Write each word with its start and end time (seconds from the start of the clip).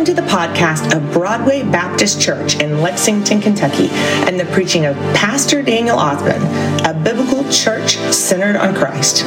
Welcome 0.00 0.16
to 0.16 0.22
the 0.22 0.28
podcast 0.28 0.96
of 0.96 1.12
Broadway 1.12 1.62
Baptist 1.62 2.22
Church 2.22 2.58
in 2.58 2.80
Lexington, 2.80 3.38
Kentucky, 3.38 3.88
and 4.26 4.40
the 4.40 4.46
preaching 4.46 4.86
of 4.86 4.96
Pastor 5.14 5.60
Daniel 5.60 5.98
Othman, 5.98 6.40
a 6.86 6.98
biblical 7.04 7.44
church 7.50 7.98
centered 8.10 8.56
on 8.56 8.74
Christ. 8.74 9.26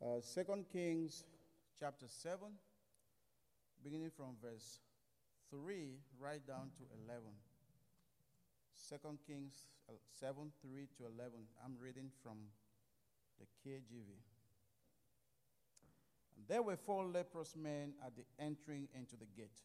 Uh, 0.00 0.22
Second 0.22 0.64
Kings 0.72 1.24
chapter 1.78 2.06
7, 2.08 2.38
beginning 3.82 4.10
from 4.16 4.28
verse 4.42 4.78
3 5.50 5.98
right 6.18 6.46
down 6.46 6.70
to 6.78 6.84
11. 7.06 7.24
Second 8.72 9.18
Kings 9.26 9.66
uh, 9.90 9.92
7, 10.18 10.50
3 10.62 10.88
to 10.96 11.04
11. 11.14 11.30
I'm 11.62 11.76
reading 11.78 12.08
from 12.22 12.38
the 13.38 13.44
KJV. 13.68 14.16
There 16.48 16.62
were 16.62 16.76
four 16.76 17.04
leprous 17.04 17.54
men 17.56 17.94
at 18.04 18.12
the 18.16 18.24
entering 18.38 18.88
into 18.94 19.16
the 19.16 19.26
gate. 19.36 19.60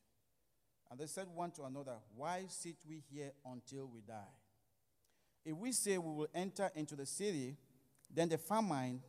And 0.90 1.00
they 1.00 1.06
said 1.06 1.28
one 1.34 1.52
to 1.52 1.64
another, 1.64 1.96
Why 2.16 2.46
sit 2.48 2.78
we 2.88 3.04
here 3.12 3.32
until 3.46 3.88
we 3.88 4.02
die? 4.02 4.34
If 5.46 5.56
we 5.56 5.72
say 5.72 5.98
we 5.98 6.14
will 6.14 6.30
enter 6.34 6.70
into 6.76 6.96
the 6.96 7.06
city, 7.06 7.58
then 8.14 8.30
the 8.30 8.38
famine 8.38 9.02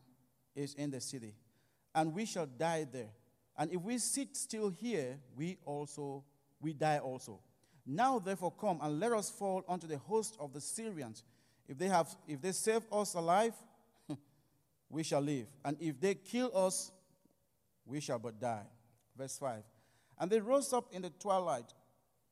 is 0.55 0.75
in 0.75 0.91
the 0.91 1.01
city, 1.01 1.35
and 1.95 2.15
we 2.15 2.27
shall 2.27 2.47
die 2.47 2.87
there. 2.91 3.11
And 3.57 3.73
if 3.73 3.81
we 3.81 3.99
sit 3.99 4.37
still 4.37 4.69
here, 4.69 5.19
we 5.37 5.59
also 5.65 6.25
we 6.61 6.73
die 6.73 6.99
also. 6.99 7.41
Now 7.87 8.19
therefore 8.19 8.53
come 8.53 8.79
and 8.83 9.01
let 9.01 9.13
us 9.13 9.31
fall 9.31 9.65
unto 9.69 9.87
the 9.87 9.99
host 9.99 10.37
of 10.39 10.53
the 10.53 10.61
Syrians. 10.61 11.25
If 11.69 11.79
they 11.79 11.89
have 11.89 12.15
if 12.29 12.41
they 12.41 12.53
save 12.53 12.83
us 12.93 13.15
alive, 13.15 13.55
we 14.91 15.03
shall 15.03 15.21
live. 15.21 15.47
And 15.65 15.77
if 15.81 16.01
they 16.01 16.15
kill 16.15 16.51
us, 16.55 16.91
we 17.91 18.01
shall 18.01 18.19
but 18.19 18.41
die. 18.41 18.67
Verse 19.17 19.37
5. 19.39 19.63
And 20.19 20.31
they 20.31 20.41
rose 20.41 20.73
up 20.73 20.87
in 20.93 21.03
the 21.03 21.11
twilight 21.11 21.73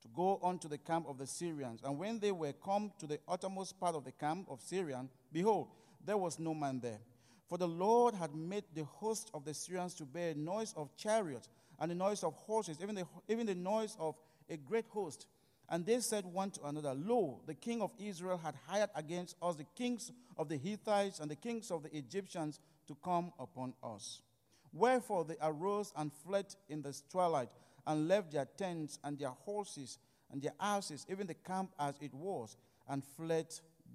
to 0.03 0.09
go 0.14 0.39
unto 0.42 0.69
the 0.69 0.78
camp 0.78 1.06
of 1.09 1.19
the 1.19 1.27
Syrians. 1.27 1.81
And 1.83 1.98
when 1.98 2.20
they 2.20 2.33
were 2.33 2.53
come 2.53 2.92
to 3.01 3.06
the 3.06 3.19
uttermost 3.27 3.79
part 3.81 3.97
of 3.97 4.05
the 4.05 4.12
camp 4.12 4.47
of 4.48 4.61
Syrian, 4.61 5.09
behold, 5.33 5.69
there 6.05 6.17
was 6.17 6.39
no 6.39 6.55
man 6.55 6.81
there. 6.81 7.01
For 7.48 7.59
the 7.59 7.69
Lord 7.69 8.14
had 8.14 8.34
made 8.34 8.64
the 8.75 8.84
host 8.84 9.31
of 9.34 9.45
the 9.45 9.55
Syrians 9.55 9.95
to 9.95 10.05
bear 10.05 10.34
noise 10.34 10.75
of 10.77 10.95
chariots 10.97 11.48
and 11.81 11.91
the 11.91 11.95
noise 11.95 12.23
of 12.23 12.34
horses, 12.34 12.79
even 12.83 12.95
the, 12.95 13.06
even 13.29 13.47
the 13.47 13.55
noise 13.55 13.97
of 13.98 14.14
a 14.51 14.56
great 14.56 14.86
host. 14.89 15.27
And 15.70 15.84
they 15.84 16.01
said 16.01 16.25
one 16.25 16.51
to 16.53 16.64
another, 16.64 16.95
Lo, 16.95 17.41
the 17.47 17.55
king 17.55 17.83
of 17.83 17.91
Israel 17.98 18.39
had 18.39 18.55
hired 18.67 18.91
against 18.95 19.36
us 19.42 19.56
the 19.56 19.67
kings 19.77 20.11
of 20.36 20.48
the 20.48 20.56
Hittites 20.56 21.20
and 21.20 21.31
the 21.31 21.36
kings 21.36 21.70
of 21.70 21.83
the 21.83 21.97
Egyptians 21.97 22.61
to 22.86 22.97
come 23.03 23.33
upon 23.39 23.75
us. 23.83 24.23
Wherefore 24.72 25.24
they 25.24 25.36
arose 25.42 25.92
and 25.97 26.12
fled 26.12 26.55
in 26.69 26.83
the 26.83 26.97
twilight, 27.11 27.50
and 27.86 28.06
left 28.06 28.33
their 28.33 28.44
tents 28.44 28.98
and 29.02 29.19
their 29.19 29.30
horses 29.30 29.98
and 30.30 30.42
their 30.42 30.52
houses, 30.61 31.06
even 31.11 31.27
the 31.27 31.34
camp 31.34 31.72
as 31.78 31.94
it 32.00 32.12
was, 32.12 32.56
and 32.86 33.02
fled 33.16 33.46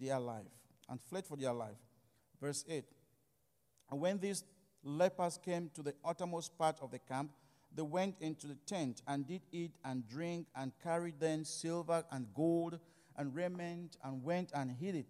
their 0.02 0.20
life, 0.20 0.50
and 0.90 1.00
fled 1.00 1.26
for 1.26 1.38
their 1.38 1.54
life. 1.54 1.78
Verse 2.42 2.66
8. 2.68 2.84
And 3.92 4.02
when 4.02 4.20
these 4.20 4.44
lepers 4.84 5.38
came 5.38 5.70
to 5.76 5.84
the 5.84 5.94
uttermost 6.04 6.58
part 6.58 6.80
of 6.82 6.90
the 6.90 6.98
camp, 6.98 7.32
they 7.76 7.84
went 7.84 8.16
into 8.20 8.48
the 8.48 8.58
tent 8.66 9.02
and 9.08 9.28
did 9.28 9.42
eat 9.52 9.74
and 9.86 10.08
drink 10.08 10.48
and 10.56 10.72
carried 10.82 11.20
then 11.20 11.46
silver 11.46 12.04
and 12.12 12.28
gold 12.34 12.80
and 13.18 13.36
raiment 13.36 13.98
and 14.04 14.24
went 14.24 14.52
and 14.54 14.72
hid 14.72 14.96
it 14.96 15.06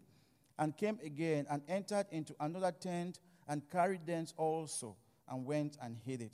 and 0.59 0.77
came 0.77 0.99
again 1.03 1.45
and 1.49 1.61
entered 1.67 2.05
into 2.11 2.35
another 2.39 2.71
tent 2.71 3.19
and 3.47 3.69
carried 3.69 4.05
thence 4.05 4.33
also 4.37 4.95
and 5.29 5.45
went 5.45 5.77
and 5.81 5.97
hid 6.05 6.21
it. 6.21 6.33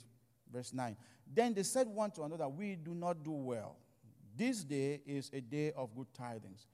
Verse 0.52 0.72
9. 0.72 0.96
Then 1.32 1.54
they 1.54 1.62
said 1.62 1.86
one 1.86 2.10
to 2.12 2.22
another, 2.22 2.48
We 2.48 2.76
do 2.76 2.94
not 2.94 3.22
do 3.22 3.32
well. 3.32 3.76
This 4.36 4.64
day 4.64 5.00
is 5.06 5.30
a 5.32 5.40
day 5.40 5.72
of 5.76 5.94
good 5.94 6.12
tidings, 6.14 6.66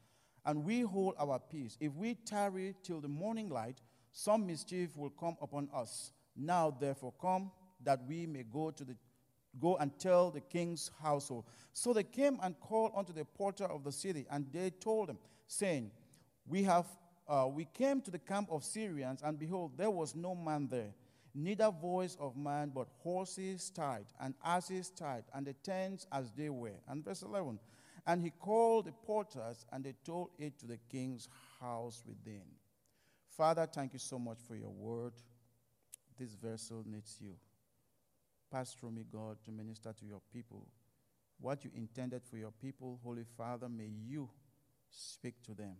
and 0.45 0.65
we 0.65 0.83
hold 0.83 1.15
our 1.19 1.39
peace. 1.39 1.77
If 1.81 1.95
we 1.95 2.15
tarry 2.15 2.75
till 2.83 3.01
the 3.01 3.09
morning 3.09 3.49
light, 3.49 3.81
some 4.13 4.47
mischief 4.47 4.97
will 4.97 5.11
come 5.11 5.37
upon 5.43 5.69
us. 5.75 6.13
Now 6.37 6.71
therefore 6.71 7.15
come 7.21 7.51
that 7.83 8.01
we 8.07 8.27
may 8.27 8.45
go 8.45 8.71
to 8.71 8.85
the 8.85 8.97
go 9.59 9.77
and 9.79 9.99
tell 9.99 10.31
the 10.31 10.41
king's 10.41 10.91
household. 11.03 11.45
So 11.73 11.95
they 11.95 12.03
came 12.03 12.39
and 12.43 12.59
called 12.61 12.93
unto 12.95 13.13
the 13.13 13.25
porter 13.25 13.65
of 13.65 13.85
the 13.85 13.93
city, 13.93 14.27
and 14.31 14.47
they 14.53 14.71
told 14.71 15.09
him, 15.09 15.19
saying, 15.47 15.91
We 16.47 16.63
have 16.65 16.87
uh, 17.29 17.49
we 17.53 17.67
came 17.75 18.01
to 18.03 18.11
the 18.11 18.19
camp 18.19 18.49
of 18.53 18.63
Syrians, 18.63 19.23
and 19.25 19.39
behold, 19.39 19.73
there 19.77 19.91
was 19.91 20.15
no 20.15 20.35
man 20.35 20.69
there 20.71 20.93
neither 21.37 21.71
voice 21.71 22.17
of 22.19 22.37
man, 22.37 22.73
but 22.75 22.89
horses 23.03 23.71
tied, 23.71 24.07
and 24.21 24.35
asses 24.45 24.91
tied, 24.91 25.25
and 25.35 25.47
the 25.47 25.53
tents 25.53 26.07
as 26.11 26.33
they 26.33 26.49
were. 26.49 26.81
And 26.89 27.05
verse 27.05 27.23
11. 27.23 27.59
And 28.07 28.23
he 28.23 28.31
called 28.31 28.87
the 28.87 28.93
porters, 28.93 29.67
and 29.73 29.85
they 29.85 29.95
told 30.05 30.31
it 30.39 30.59
to 30.61 30.67
the 30.67 30.79
king's 30.91 31.29
house 31.61 32.03
within. 32.07 32.45
Father, 33.37 33.69
thank 33.71 33.93
you 33.93 33.99
so 33.99 34.19
much 34.19 34.39
for 34.47 34.57
your 34.57 34.71
word. 34.71 35.13
This 36.19 36.35
vessel 36.35 36.83
needs 36.87 37.19
you. 37.21 37.35
Pass 38.51 38.73
through 38.75 38.93
me, 38.93 39.05
God, 39.11 39.37
to 39.45 39.51
minister 39.51 39.93
to 39.93 40.07
your 40.07 40.23
people. 40.33 40.67
What 41.41 41.65
you 41.65 41.71
intended 41.75 42.23
for 42.25 42.39
your 42.39 42.53
people, 42.53 42.99
Holy 43.05 43.25
Father, 43.37 43.69
may 43.69 43.91
you 44.09 44.31
speak 44.89 45.43
to 45.43 45.55
them. 45.55 45.77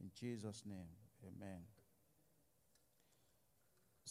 In 0.00 0.10
Jesus' 0.18 0.64
name, 0.66 0.88
amen. 1.24 1.60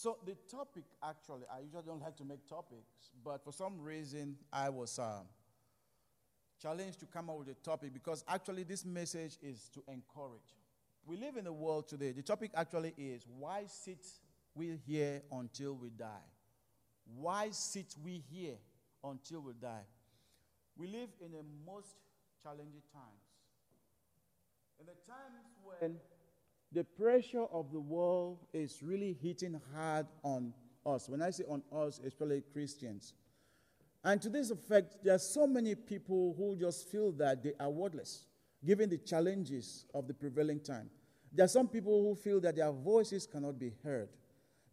So 0.03 0.17
the 0.25 0.35
topic, 0.51 0.83
actually, 1.01 1.45
I 1.49 1.61
usually 1.61 1.83
don't 1.83 2.01
like 2.01 2.17
to 2.17 2.25
make 2.25 2.45
topics, 2.45 3.11
but 3.23 3.41
for 3.41 3.53
some 3.53 3.79
reason 3.79 4.35
I 4.51 4.67
was 4.67 4.99
uh, 4.99 5.21
challenged 6.61 6.99
to 6.99 7.05
come 7.05 7.29
up 7.29 7.39
with 7.39 7.47
a 7.47 7.53
topic 7.53 7.93
because 7.93 8.21
actually 8.27 8.63
this 8.63 8.83
message 8.83 9.37
is 9.41 9.69
to 9.73 9.81
encourage. 9.87 10.57
We 11.05 11.15
live 11.15 11.37
in 11.37 11.47
a 11.47 11.53
world 11.53 11.87
today. 11.87 12.11
The 12.11 12.21
topic 12.21 12.51
actually 12.53 12.93
is 12.97 13.25
why 13.39 13.63
sit 13.67 14.05
we 14.53 14.77
here 14.85 15.21
until 15.31 15.75
we 15.75 15.89
die? 15.89 16.27
Why 17.15 17.51
sit 17.51 17.95
we 18.03 18.21
here 18.29 18.57
until 19.05 19.39
we 19.39 19.53
die? 19.53 19.85
We 20.75 20.87
live 20.87 21.11
in 21.21 21.31
the 21.31 21.45
most 21.65 21.95
challenging 22.43 22.83
times. 22.91 23.23
In 24.81 24.85
the 24.85 24.99
times 25.07 25.47
when 25.63 25.95
the 26.73 26.83
pressure 26.83 27.45
of 27.51 27.71
the 27.71 27.79
world 27.79 28.39
is 28.51 28.81
really 28.81 29.15
hitting 29.21 29.59
hard 29.73 30.07
on 30.23 30.53
us. 30.85 31.07
When 31.07 31.21
I 31.21 31.29
say 31.29 31.43
on 31.47 31.61
us, 31.71 31.99
especially 32.05 32.43
Christians. 32.51 33.13
And 34.03 34.21
to 34.21 34.29
this 34.29 34.49
effect, 34.49 34.97
there 35.03 35.15
are 35.15 35.19
so 35.19 35.47
many 35.47 35.75
people 35.75 36.33
who 36.37 36.57
just 36.57 36.89
feel 36.89 37.11
that 37.13 37.43
they 37.43 37.53
are 37.59 37.69
worthless, 37.69 38.25
given 38.65 38.89
the 38.89 38.97
challenges 38.97 39.85
of 39.93 40.07
the 40.07 40.13
prevailing 40.13 40.59
time. 40.59 40.89
There 41.31 41.45
are 41.45 41.49
some 41.49 41.67
people 41.67 42.01
who 42.03 42.15
feel 42.15 42.41
that 42.41 42.55
their 42.55 42.71
voices 42.71 43.25
cannot 43.25 43.59
be 43.59 43.71
heard. 43.83 44.09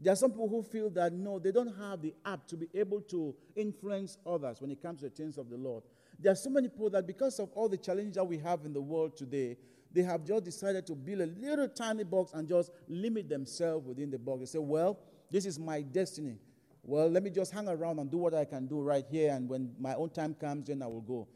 There 0.01 0.13
are 0.13 0.17
some 0.17 0.31
people 0.31 0.49
who 0.49 0.63
feel 0.63 0.89
that 0.91 1.13
no, 1.13 1.39
they 1.39 1.53
don't 1.53 1.77
have 1.77 2.01
the 2.01 2.15
app 2.25 2.47
to 2.49 2.57
be 2.57 2.67
able 2.75 3.03
to 3.03 3.35
influence 3.55 4.17
others 4.27 4.61
when 4.61 4.71
it 4.71 4.83
comes 4.83 5.01
to 5.01 5.11
the 5.11 5.15
things 5.15 5.37
of 5.37 5.51
the 5.51 5.57
Lord. 5.57 5.85
There 6.19 6.33
are 6.33 6.37
so 6.37 6.51
many 6.51 6.69
people 6.69 6.91
that 6.91 7.07
because 7.07 7.39
of 7.39 7.51
all 7.55 7.69
the 7.69 7.77
challenges 7.77 8.15
that 8.15 8.25
we 8.25 8.39
have 8.39 8.65
in 8.65 8.73
the 8.73 8.81
world 8.81 9.17
today, 9.17 9.59
they 9.93 10.03
have 10.03 10.25
just 10.25 10.45
decided 10.45 10.87
to 10.87 10.95
build 10.95 11.21
a 11.21 11.27
little 11.27 11.69
tiny 11.69 12.05
box 12.05 12.33
and 12.33 12.47
just 12.49 12.71
limit 12.89 13.29
themselves 13.29 13.87
within 13.87 14.11
the 14.11 14.19
box. 14.19 14.41
They 14.41 14.47
say, 14.47 14.59
Well, 14.59 14.99
this 15.31 15.47
is 15.47 15.59
my 15.59 15.83
destiny. 15.83 16.39
Well, 16.83 17.09
let 17.09 17.23
me 17.23 17.31
just 17.31 17.53
hang 17.53 17.69
around 17.69 17.99
and 17.99 18.11
do 18.11 18.17
what 18.17 18.35
I 18.35 18.45
can 18.45 18.67
do 18.67 18.81
right 18.81 19.05
here, 19.11 19.33
and 19.33 19.49
when 19.49 19.75
my 19.79 19.95
own 19.95 20.11
time 20.11 20.35
comes, 20.35 20.69
then 20.69 20.83
I 20.83 20.87
will 20.87 21.03
go. 21.03 21.29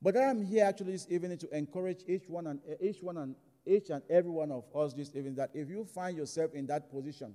But 0.00 0.16
I 0.16 0.24
am 0.24 0.44
here 0.44 0.64
actually 0.64 0.92
this 0.92 1.06
evening 1.10 1.38
to 1.38 1.56
encourage 1.56 2.04
each 2.06 2.28
one 2.28 2.46
and 2.46 2.60
eh, 2.68 2.74
each 2.80 3.02
one 3.02 3.16
and 3.16 3.34
each 3.66 3.90
and 3.90 4.02
every 4.10 4.30
one 4.30 4.50
of 4.52 4.64
us 4.74 4.92
this 4.92 5.08
evening 5.14 5.34
that 5.36 5.50
if 5.54 5.70
you 5.70 5.84
find 5.84 6.16
yourself 6.16 6.52
in 6.54 6.66
that 6.66 6.90
position, 6.90 7.34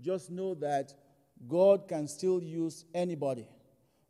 just 0.00 0.30
know 0.30 0.54
that 0.54 0.94
God 1.46 1.86
can 1.88 2.08
still 2.08 2.42
use 2.42 2.86
anybody. 2.94 3.46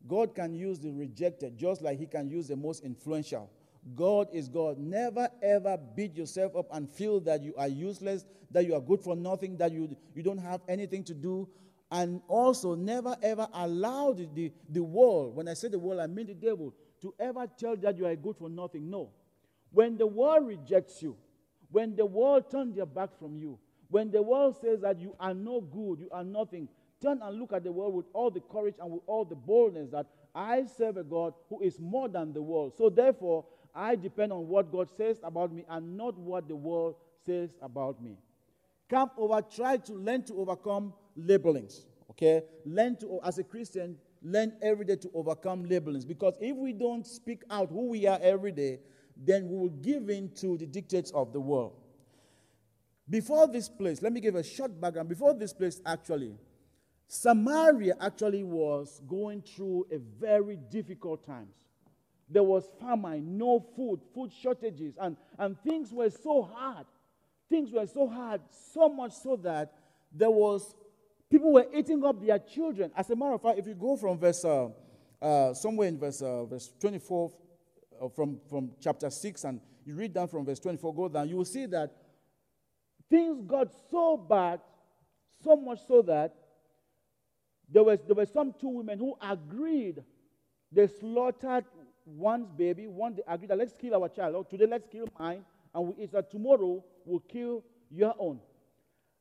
God 0.06 0.34
can 0.34 0.54
use 0.54 0.78
the 0.78 0.90
rejected 0.90 1.58
just 1.58 1.82
like 1.82 1.98
He 1.98 2.06
can 2.06 2.28
use 2.30 2.48
the 2.48 2.56
most 2.56 2.84
influential. 2.84 3.50
God 3.94 4.28
is 4.32 4.48
God. 4.48 4.78
Never 4.78 5.28
ever 5.42 5.78
beat 5.96 6.14
yourself 6.16 6.56
up 6.56 6.66
and 6.72 6.88
feel 6.88 7.20
that 7.20 7.42
you 7.42 7.54
are 7.56 7.68
useless, 7.68 8.24
that 8.50 8.64
you 8.66 8.74
are 8.74 8.80
good 8.80 9.00
for 9.00 9.16
nothing, 9.16 9.56
that 9.58 9.72
you, 9.72 9.96
you 10.14 10.22
don't 10.22 10.38
have 10.38 10.60
anything 10.68 11.04
to 11.04 11.14
do. 11.14 11.48
And 11.90 12.22
also, 12.26 12.74
never 12.74 13.16
ever 13.22 13.46
allow 13.52 14.12
the, 14.12 14.28
the, 14.34 14.52
the 14.70 14.82
world, 14.82 15.36
when 15.36 15.48
I 15.48 15.54
say 15.54 15.68
the 15.68 15.78
world, 15.78 16.00
I 16.00 16.06
mean 16.06 16.26
the 16.26 16.34
devil, 16.34 16.74
to 17.02 17.14
ever 17.18 17.46
tell 17.58 17.72
you 17.72 17.82
that 17.82 17.98
you 17.98 18.06
are 18.06 18.16
good 18.16 18.36
for 18.36 18.48
nothing. 18.48 18.88
No. 18.88 19.10
When 19.70 19.98
the 19.98 20.06
world 20.06 20.46
rejects 20.46 21.02
you, 21.02 21.16
when 21.70 21.96
the 21.96 22.06
world 22.06 22.50
turns 22.50 22.76
their 22.76 22.86
back 22.86 23.18
from 23.18 23.36
you, 23.36 23.58
when 23.88 24.10
the 24.10 24.22
world 24.22 24.56
says 24.60 24.80
that 24.80 25.00
you 25.00 25.14
are 25.20 25.34
no 25.34 25.60
good, 25.60 26.00
you 26.00 26.08
are 26.12 26.24
nothing, 26.24 26.68
turn 27.02 27.20
and 27.22 27.38
look 27.38 27.52
at 27.52 27.64
the 27.64 27.72
world 27.72 27.94
with 27.94 28.06
all 28.14 28.30
the 28.30 28.40
courage 28.40 28.76
and 28.80 28.90
with 28.90 29.02
all 29.06 29.24
the 29.24 29.34
boldness 29.34 29.90
that 29.90 30.06
I 30.34 30.64
serve 30.64 30.96
a 30.96 31.04
God 31.04 31.34
who 31.50 31.60
is 31.60 31.78
more 31.78 32.08
than 32.08 32.32
the 32.32 32.40
world. 32.40 32.72
So, 32.76 32.88
therefore, 32.88 33.44
I 33.74 33.96
depend 33.96 34.32
on 34.32 34.48
what 34.48 34.70
God 34.70 34.88
says 34.96 35.18
about 35.22 35.52
me 35.52 35.64
and 35.68 35.96
not 35.96 36.18
what 36.18 36.48
the 36.48 36.56
world 36.56 36.96
says 37.24 37.50
about 37.62 38.02
me. 38.02 38.16
Come 38.88 39.10
over, 39.16 39.40
try 39.40 39.78
to 39.78 39.94
learn 39.94 40.22
to 40.24 40.34
overcome 40.34 40.92
labelings. 41.16 41.86
Okay? 42.10 42.42
Learn 42.66 42.96
to, 42.96 43.20
as 43.24 43.38
a 43.38 43.44
Christian, 43.44 43.96
learn 44.22 44.52
every 44.60 44.84
day 44.84 44.96
to 44.96 45.10
overcome 45.14 45.64
labelings. 45.64 46.04
Because 46.04 46.34
if 46.40 46.56
we 46.56 46.72
don't 46.72 47.06
speak 47.06 47.42
out 47.50 47.70
who 47.70 47.88
we 47.88 48.06
are 48.06 48.18
every 48.22 48.52
day, 48.52 48.80
then 49.16 49.48
we 49.48 49.56
will 49.56 49.68
give 49.68 50.10
in 50.10 50.30
to 50.34 50.58
the 50.58 50.66
dictates 50.66 51.10
of 51.12 51.32
the 51.32 51.40
world. 51.40 51.72
Before 53.08 53.46
this 53.46 53.68
place, 53.68 54.02
let 54.02 54.12
me 54.12 54.20
give 54.20 54.34
a 54.34 54.42
short 54.42 54.78
background. 54.80 55.08
Before 55.08 55.34
this 55.34 55.52
place, 55.52 55.80
actually, 55.84 56.34
Samaria 57.08 57.94
actually 58.00 58.44
was 58.44 59.00
going 59.06 59.42
through 59.42 59.86
a 59.90 59.98
very 59.98 60.56
difficult 60.56 61.26
times. 61.26 61.54
There 62.32 62.42
was 62.42 62.64
famine, 62.80 63.36
no 63.36 63.60
food, 63.76 64.00
food 64.14 64.32
shortages, 64.32 64.94
and, 64.98 65.16
and 65.38 65.60
things 65.60 65.92
were 65.92 66.08
so 66.08 66.42
hard. 66.42 66.86
Things 67.50 67.70
were 67.70 67.86
so 67.86 68.08
hard, 68.08 68.40
so 68.72 68.88
much 68.88 69.12
so 69.12 69.36
that 69.42 69.74
there 70.10 70.30
was 70.30 70.74
people 71.30 71.52
were 71.52 71.66
eating 71.74 72.02
up 72.04 72.24
their 72.24 72.38
children. 72.38 72.90
As 72.96 73.10
a 73.10 73.16
matter 73.16 73.34
of 73.34 73.42
fact, 73.42 73.58
if 73.58 73.66
you 73.66 73.74
go 73.74 73.96
from 73.96 74.18
verse 74.18 74.44
uh, 74.46 74.68
uh, 75.20 75.52
somewhere 75.52 75.88
in 75.88 75.98
verse 75.98 76.22
uh, 76.22 76.44
verse 76.46 76.72
24 76.80 77.32
uh, 78.00 78.08
from 78.08 78.40
from 78.48 78.72
chapter 78.80 79.10
6 79.10 79.44
and 79.44 79.60
you 79.84 79.94
read 79.94 80.12
down 80.12 80.26
from 80.26 80.44
verse 80.44 80.58
24 80.58 80.94
go 80.94 81.08
down 81.08 81.28
you 81.28 81.36
will 81.36 81.44
see 81.44 81.66
that 81.66 81.92
things 83.08 83.40
got 83.46 83.68
so 83.90 84.16
bad 84.16 84.58
so 85.44 85.54
much 85.54 85.78
so 85.86 86.02
that 86.02 86.34
there 87.70 87.84
was 87.84 88.00
there 88.06 88.16
were 88.16 88.26
some 88.26 88.52
two 88.60 88.68
women 88.68 88.98
who 88.98 89.14
agreed 89.22 90.02
they 90.72 90.88
slaughtered 90.88 91.64
one's 92.04 92.48
baby 92.56 92.86
one 92.86 93.14
they 93.14 93.22
agreed 93.26 93.48
that 93.48 93.58
let's 93.58 93.72
kill 93.72 93.94
our 93.94 94.08
child 94.08 94.34
oh, 94.36 94.42
today 94.42 94.66
let's 94.66 94.86
kill 94.90 95.06
mine 95.18 95.44
and 95.74 95.88
we 95.88 96.04
eat 96.04 96.12
that 96.12 96.30
tomorrow 96.30 96.82
we'll 97.04 97.20
kill 97.20 97.62
your 97.90 98.14
own. 98.18 98.38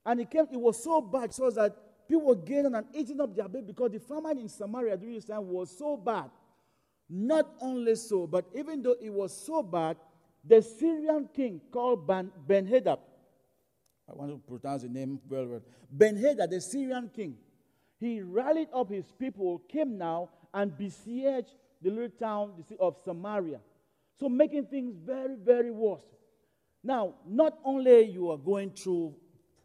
And 0.05 0.19
it 0.19 0.29
came 0.29 0.47
it 0.51 0.59
was 0.59 0.83
so 0.83 1.01
bad 1.01 1.33
so 1.33 1.49
that 1.51 1.75
people 2.07 2.25
were 2.25 2.35
gaining 2.35 2.73
and 2.75 2.85
eating 2.93 3.21
up 3.21 3.35
their 3.35 3.47
baby 3.47 3.67
because 3.67 3.91
the 3.91 3.99
famine 3.99 4.39
in 4.39 4.49
samaria 4.49 4.97
during 4.97 5.15
this 5.15 5.25
time 5.25 5.47
was 5.47 5.75
so 5.77 5.95
bad. 5.97 6.29
Not 7.09 7.47
only 7.61 7.95
so 7.95 8.25
but 8.27 8.45
even 8.55 8.81
though 8.81 8.95
it 9.01 9.11
was 9.11 9.35
so 9.35 9.61
bad 9.61 9.97
the 10.43 10.61
syrian 10.61 11.29
king 11.35 11.61
called 11.71 12.07
ben 12.07 12.65
hadad 12.65 12.97
i 14.09 14.13
want 14.13 14.31
to 14.31 14.57
pronounce 14.57 14.81
the 14.81 14.89
name 14.89 15.19
well 15.29 15.45
well. 15.45 15.61
Ben 15.91 16.15
hadad 16.17 16.49
the 16.49 16.59
syrian 16.59 17.09
king. 17.13 17.35
He 17.99 18.21
rallied 18.21 18.69
up 18.73 18.89
his 18.89 19.05
people, 19.19 19.59
came 19.69 19.95
now, 19.99 20.29
and 20.55 20.75
besieged 20.75 21.53
the 21.81 21.89
little 21.89 22.09
town 22.09 22.53
the 22.57 22.63
city 22.63 22.77
of 22.79 22.97
Samaria. 23.03 23.59
So 24.19 24.29
making 24.29 24.67
things 24.67 24.95
very, 25.03 25.35
very 25.35 25.71
worse. 25.71 26.03
Now, 26.83 27.15
not 27.27 27.59
only 27.63 28.03
you 28.03 28.31
are 28.31 28.37
going 28.37 28.71
through 28.71 29.15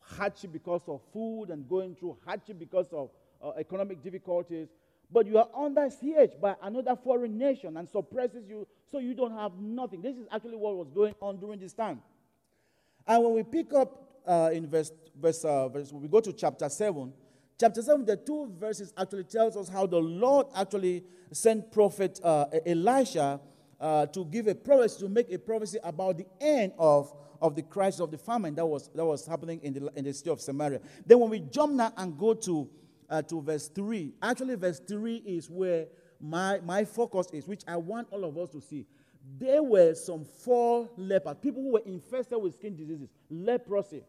hardship 0.00 0.52
because 0.52 0.82
of 0.86 1.00
food 1.12 1.46
and 1.50 1.68
going 1.68 1.94
through 1.94 2.18
hardship 2.24 2.58
because 2.58 2.86
of 2.92 3.10
uh, 3.42 3.52
economic 3.58 4.02
difficulties, 4.02 4.68
but 5.10 5.26
you 5.26 5.38
are 5.38 5.48
under 5.56 5.88
siege 5.88 6.32
by 6.40 6.54
another 6.62 6.96
foreign 6.96 7.38
nation 7.38 7.76
and 7.76 7.88
suppresses 7.88 8.48
you 8.48 8.66
so 8.90 8.98
you 8.98 9.14
don't 9.14 9.36
have 9.36 9.52
nothing. 9.58 10.02
This 10.02 10.16
is 10.16 10.26
actually 10.32 10.56
what 10.56 10.76
was 10.76 10.88
going 10.90 11.14
on 11.20 11.38
during 11.38 11.60
this 11.60 11.72
time. 11.72 12.00
And 13.06 13.22
when 13.22 13.34
we 13.34 13.42
pick 13.42 13.72
up 13.72 14.20
uh, 14.26 14.50
in 14.52 14.66
verse, 14.66 14.90
verse, 15.20 15.44
uh, 15.44 15.68
verse, 15.68 15.92
we 15.92 16.08
go 16.08 16.20
to 16.20 16.32
chapter 16.32 16.68
7, 16.68 17.12
Chapter 17.58 17.80
7, 17.80 18.04
the 18.04 18.16
two 18.16 18.52
verses 18.58 18.92
actually 18.98 19.24
tells 19.24 19.56
us 19.56 19.68
how 19.68 19.86
the 19.86 19.96
Lord 19.98 20.46
actually 20.54 21.04
sent 21.32 21.72
prophet 21.72 22.20
uh, 22.22 22.44
Elisha 22.66 23.40
uh, 23.80 24.04
to 24.06 24.26
give 24.26 24.46
a 24.46 24.54
prophecy, 24.54 25.00
to 25.00 25.08
make 25.08 25.32
a 25.32 25.38
prophecy 25.38 25.78
about 25.82 26.18
the 26.18 26.26
end 26.38 26.72
of, 26.78 27.14
of 27.40 27.56
the 27.56 27.62
crisis 27.62 28.00
of 28.00 28.10
the 28.10 28.18
famine 28.18 28.54
that 28.56 28.66
was, 28.66 28.90
that 28.94 29.04
was 29.04 29.26
happening 29.26 29.60
in 29.62 29.72
the, 29.72 29.90
in 29.96 30.04
the 30.04 30.12
city 30.12 30.28
of 30.28 30.40
Samaria. 30.40 30.80
Then 31.06 31.18
when 31.18 31.30
we 31.30 31.40
jump 31.40 31.72
now 31.72 31.94
and 31.96 32.18
go 32.18 32.34
to, 32.34 32.68
uh, 33.08 33.22
to 33.22 33.40
verse 33.40 33.68
3, 33.68 34.12
actually 34.22 34.56
verse 34.56 34.80
3 34.86 35.16
is 35.24 35.48
where 35.48 35.86
my, 36.20 36.60
my 36.60 36.84
focus 36.84 37.28
is, 37.32 37.48
which 37.48 37.62
I 37.66 37.76
want 37.76 38.08
all 38.10 38.24
of 38.24 38.36
us 38.36 38.50
to 38.50 38.60
see. 38.60 38.86
There 39.38 39.62
were 39.62 39.94
some 39.94 40.24
four 40.24 40.90
lepers, 40.98 41.36
people 41.40 41.62
who 41.62 41.72
were 41.72 41.82
infested 41.86 42.40
with 42.40 42.54
skin 42.54 42.76
diseases, 42.76 43.08
leprosy. 43.30 44.02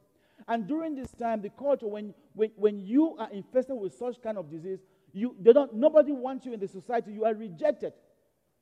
And 0.47 0.67
during 0.67 0.95
this 0.95 1.11
time, 1.11 1.41
the 1.41 1.49
culture, 1.49 1.87
when, 1.87 2.13
when, 2.33 2.51
when 2.55 2.79
you 2.79 3.17
are 3.17 3.29
infested 3.31 3.75
with 3.77 3.93
such 3.93 4.21
kind 4.21 4.37
of 4.37 4.49
disease, 4.49 4.79
you, 5.11 5.35
they 5.39 5.51
don't, 5.51 5.73
nobody 5.73 6.11
wants 6.11 6.45
you 6.45 6.53
in 6.53 6.59
the 6.59 6.67
society. 6.67 7.11
You 7.11 7.25
are 7.25 7.33
rejected. 7.33 7.93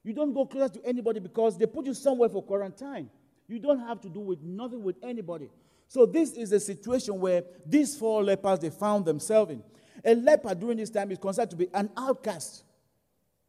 You 0.03 0.13
don't 0.13 0.33
go 0.33 0.45
closer 0.45 0.69
to 0.69 0.85
anybody 0.85 1.19
because 1.19 1.57
they 1.57 1.65
put 1.65 1.85
you 1.85 1.93
somewhere 1.93 2.29
for 2.29 2.43
quarantine. 2.43 3.09
You 3.47 3.59
don't 3.59 3.79
have 3.79 4.01
to 4.01 4.09
do 4.09 4.19
with 4.19 4.41
nothing 4.41 4.83
with 4.83 4.95
anybody. 5.03 5.49
So 5.87 6.05
this 6.05 6.31
is 6.33 6.51
a 6.51 6.59
situation 6.59 7.19
where 7.19 7.43
these 7.65 7.95
four 7.95 8.23
lepers 8.23 8.59
they 8.59 8.69
found 8.71 9.05
themselves 9.05 9.51
in. 9.51 9.63
A 10.03 10.15
leper 10.15 10.55
during 10.55 10.77
this 10.77 10.89
time 10.89 11.11
is 11.11 11.17
considered 11.17 11.51
to 11.51 11.55
be 11.55 11.67
an 11.73 11.89
outcast. 11.95 12.63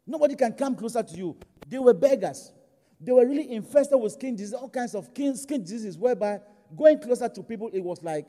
Nobody 0.06 0.36
can 0.36 0.52
come 0.52 0.76
closer 0.76 1.02
to 1.02 1.16
you. 1.16 1.36
They 1.68 1.78
were 1.78 1.94
beggars. 1.94 2.52
They 3.00 3.12
were 3.12 3.26
really 3.26 3.52
infested 3.52 4.00
with 4.00 4.12
skin 4.12 4.36
disease, 4.36 4.54
all 4.54 4.68
kinds 4.68 4.94
of 4.94 5.06
skin, 5.06 5.36
skin 5.36 5.62
diseases, 5.62 5.98
whereby 5.98 6.40
going 6.74 6.98
closer 7.00 7.28
to 7.28 7.42
people, 7.42 7.70
it 7.72 7.80
was 7.80 8.02
like, 8.02 8.26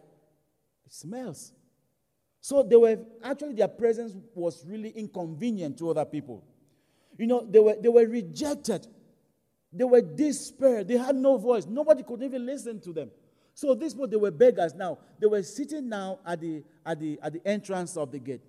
it 0.85 0.93
smells. 0.93 1.53
So 2.39 2.63
they 2.63 2.75
were 2.75 2.99
actually 3.23 3.53
their 3.53 3.67
presence 3.67 4.13
was 4.33 4.65
really 4.65 4.89
inconvenient 4.89 5.77
to 5.79 5.89
other 5.89 6.05
people. 6.05 6.43
You 7.17 7.27
know, 7.27 7.45
they 7.49 7.59
were 7.59 7.75
they 7.81 7.89
were 7.89 8.05
rejected. 8.05 8.87
They 9.73 9.83
were 9.83 10.01
despair. 10.01 10.83
They 10.83 10.97
had 10.97 11.15
no 11.15 11.37
voice. 11.37 11.65
Nobody 11.65 12.03
could 12.03 12.23
even 12.23 12.45
listen 12.45 12.79
to 12.81 12.93
them. 12.93 13.11
So 13.53 13.73
these 13.73 13.93
people, 13.93 14.07
they 14.07 14.17
were 14.17 14.31
beggars 14.31 14.75
now. 14.75 14.99
They 15.19 15.27
were 15.27 15.41
sitting 15.41 15.89
now 15.89 16.19
at 16.25 16.39
the, 16.39 16.63
at 16.85 16.99
the, 16.99 17.19
at 17.23 17.33
the 17.33 17.41
entrance 17.43 17.97
of 17.97 18.11
the 18.11 18.19
gate. 18.19 18.41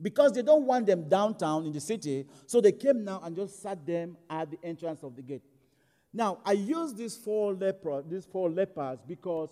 Because 0.00 0.32
they 0.32 0.42
don't 0.42 0.66
want 0.66 0.86
them 0.86 1.08
downtown 1.08 1.66
in 1.66 1.72
the 1.72 1.80
city, 1.80 2.26
so 2.46 2.60
they 2.60 2.70
came 2.70 3.04
now 3.04 3.20
and 3.24 3.34
just 3.34 3.60
sat 3.60 3.84
them 3.84 4.16
at 4.30 4.50
the 4.50 4.58
entrance 4.62 5.02
of 5.02 5.14
the 5.14 5.22
gate. 5.22 5.42
Now, 6.16 6.38
I 6.44 6.52
use 6.52 6.94
these 6.94 7.16
four, 7.16 7.58
these 8.08 8.24
four 8.24 8.48
lepers 8.48 9.00
because 9.06 9.50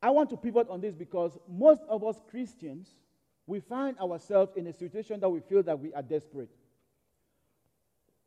I 0.00 0.10
want 0.10 0.30
to 0.30 0.36
pivot 0.36 0.68
on 0.70 0.80
this 0.80 0.94
because 0.94 1.36
most 1.48 1.82
of 1.88 2.04
us 2.04 2.20
Christians, 2.30 2.88
we 3.48 3.58
find 3.58 3.98
ourselves 3.98 4.52
in 4.54 4.68
a 4.68 4.72
situation 4.72 5.18
that 5.18 5.28
we 5.28 5.40
feel 5.40 5.64
that 5.64 5.78
we 5.78 5.92
are 5.92 6.02
desperate. 6.02 6.50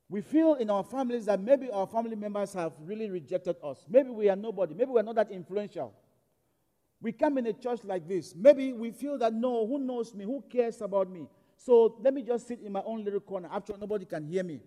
We 0.10 0.19
feel 0.19 0.56
in 0.56 0.69
our 0.69 0.83
families 0.83 1.25
that 1.25 1.39
maybe 1.39 1.71
our 1.71 1.88
family 1.88 2.18
members 2.18 2.54
have 2.54 2.74
really 2.81 3.10
rejected 3.10 3.56
us. 3.63 3.86
Maybe 3.89 4.10
we 4.10 4.30
are 4.30 4.36
nobody. 4.36 4.74
Maybe 4.74 4.92
we're 4.92 5.01
not 5.01 5.15
that 5.15 5.31
influential. 5.31 5.94
We 7.01 7.13
come 7.13 7.38
in 7.38 7.48
a 7.48 7.54
church 7.54 7.80
like 7.86 8.06
this. 8.06 8.36
Maybe 8.36 8.74
we 8.74 8.91
feel 8.91 9.17
that 9.20 9.34
no, 9.34 9.65
who 9.65 9.79
knows 9.79 10.13
me? 10.13 10.25
Who 10.25 10.43
cares 10.50 10.82
about 10.82 11.10
me? 11.10 11.27
So 11.55 11.96
let 12.01 12.13
me 12.13 12.22
just 12.22 12.48
sit 12.48 12.60
in 12.60 12.74
my 12.74 12.82
own 12.86 13.05
little 13.05 13.22
corner. 13.22 13.48
After 13.50 13.72
all, 13.74 13.79
nobody 13.79 14.03
can 14.03 14.25
hear 14.25 14.43
me. 14.43 14.60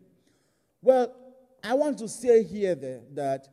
Well, 0.86 1.12
I 1.64 1.74
want 1.74 1.98
to 1.98 2.08
say 2.08 2.44
here 2.44 2.76
that 2.76 3.48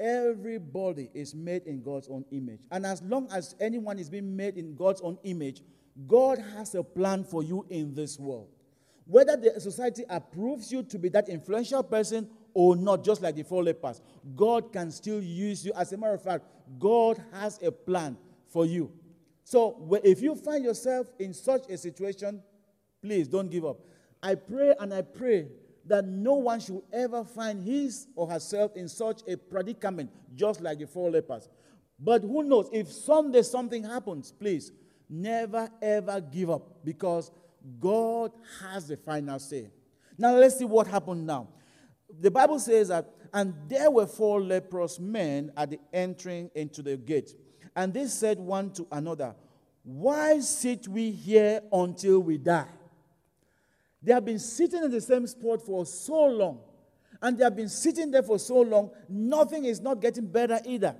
everybody 0.00 1.10
is 1.14 1.32
made 1.32 1.62
in 1.62 1.80
God's 1.80 2.08
own 2.08 2.24
image. 2.32 2.58
And 2.72 2.84
as 2.84 3.00
long 3.02 3.28
as 3.30 3.54
anyone 3.60 4.00
is 4.00 4.10
being 4.10 4.34
made 4.34 4.56
in 4.56 4.74
God's 4.74 5.00
own 5.00 5.16
image, 5.22 5.62
God 6.08 6.38
has 6.56 6.74
a 6.74 6.82
plan 6.82 7.22
for 7.22 7.44
you 7.44 7.64
in 7.70 7.94
this 7.94 8.18
world. 8.18 8.48
Whether 9.04 9.36
the 9.36 9.60
society 9.60 10.02
approves 10.10 10.72
you 10.72 10.82
to 10.82 10.98
be 10.98 11.08
that 11.10 11.28
influential 11.28 11.84
person 11.84 12.28
or 12.52 12.74
not, 12.74 13.04
just 13.04 13.22
like 13.22 13.36
the 13.36 13.44
four 13.44 13.62
lepers, 13.62 14.02
God 14.34 14.72
can 14.72 14.90
still 14.90 15.22
use 15.22 15.64
you. 15.64 15.72
As 15.76 15.92
a 15.92 15.96
matter 15.96 16.14
of 16.14 16.22
fact, 16.24 16.46
God 16.80 17.22
has 17.32 17.62
a 17.62 17.70
plan 17.70 18.16
for 18.48 18.66
you. 18.66 18.90
So 19.44 20.00
if 20.02 20.20
you 20.20 20.34
find 20.34 20.64
yourself 20.64 21.06
in 21.20 21.32
such 21.32 21.68
a 21.70 21.78
situation, 21.78 22.42
please 23.00 23.28
don't 23.28 23.52
give 23.52 23.64
up. 23.64 23.78
I 24.20 24.34
pray 24.34 24.74
and 24.80 24.92
I 24.92 25.02
pray 25.02 25.46
that 25.86 26.04
no 26.04 26.34
one 26.34 26.60
should 26.60 26.82
ever 26.92 27.24
find 27.24 27.62
his 27.62 28.06
or 28.14 28.28
herself 28.28 28.76
in 28.76 28.88
such 28.88 29.22
a 29.26 29.36
predicament, 29.36 30.10
just 30.34 30.60
like 30.60 30.78
the 30.78 30.86
four 30.86 31.10
lepers. 31.10 31.48
But 31.98 32.22
who 32.22 32.42
knows, 32.42 32.68
if 32.72 32.90
someday 32.90 33.42
something 33.42 33.84
happens, 33.84 34.32
please 34.32 34.72
never 35.08 35.68
ever 35.80 36.20
give 36.20 36.50
up 36.50 36.84
because 36.84 37.30
God 37.78 38.32
has 38.60 38.88
the 38.88 38.96
final 38.96 39.38
say. 39.38 39.70
Now 40.18 40.34
let's 40.34 40.58
see 40.58 40.64
what 40.64 40.86
happened 40.86 41.26
now. 41.26 41.48
The 42.20 42.30
Bible 42.30 42.58
says 42.58 42.88
that, 42.88 43.08
and 43.32 43.54
there 43.68 43.90
were 43.90 44.06
four 44.06 44.40
leprous 44.40 44.98
men 44.98 45.52
at 45.56 45.70
the 45.70 45.80
entering 45.92 46.50
into 46.54 46.82
the 46.82 46.96
gate. 46.96 47.34
And 47.74 47.94
they 47.94 48.06
said 48.06 48.38
one 48.38 48.72
to 48.74 48.86
another, 48.92 49.34
Why 49.82 50.40
sit 50.40 50.86
we 50.86 51.10
here 51.10 51.62
until 51.72 52.20
we 52.20 52.36
die? 52.36 52.68
They 54.02 54.12
have 54.12 54.24
been 54.24 54.38
sitting 54.38 54.82
in 54.82 54.90
the 54.90 55.00
same 55.00 55.26
spot 55.26 55.64
for 55.64 55.86
so 55.86 56.24
long. 56.26 56.60
And 57.20 57.38
they 57.38 57.44
have 57.44 57.54
been 57.54 57.68
sitting 57.68 58.10
there 58.10 58.22
for 58.22 58.38
so 58.38 58.60
long, 58.60 58.90
nothing 59.08 59.64
is 59.64 59.80
not 59.80 60.00
getting 60.00 60.26
better 60.26 60.58
either. 60.66 60.96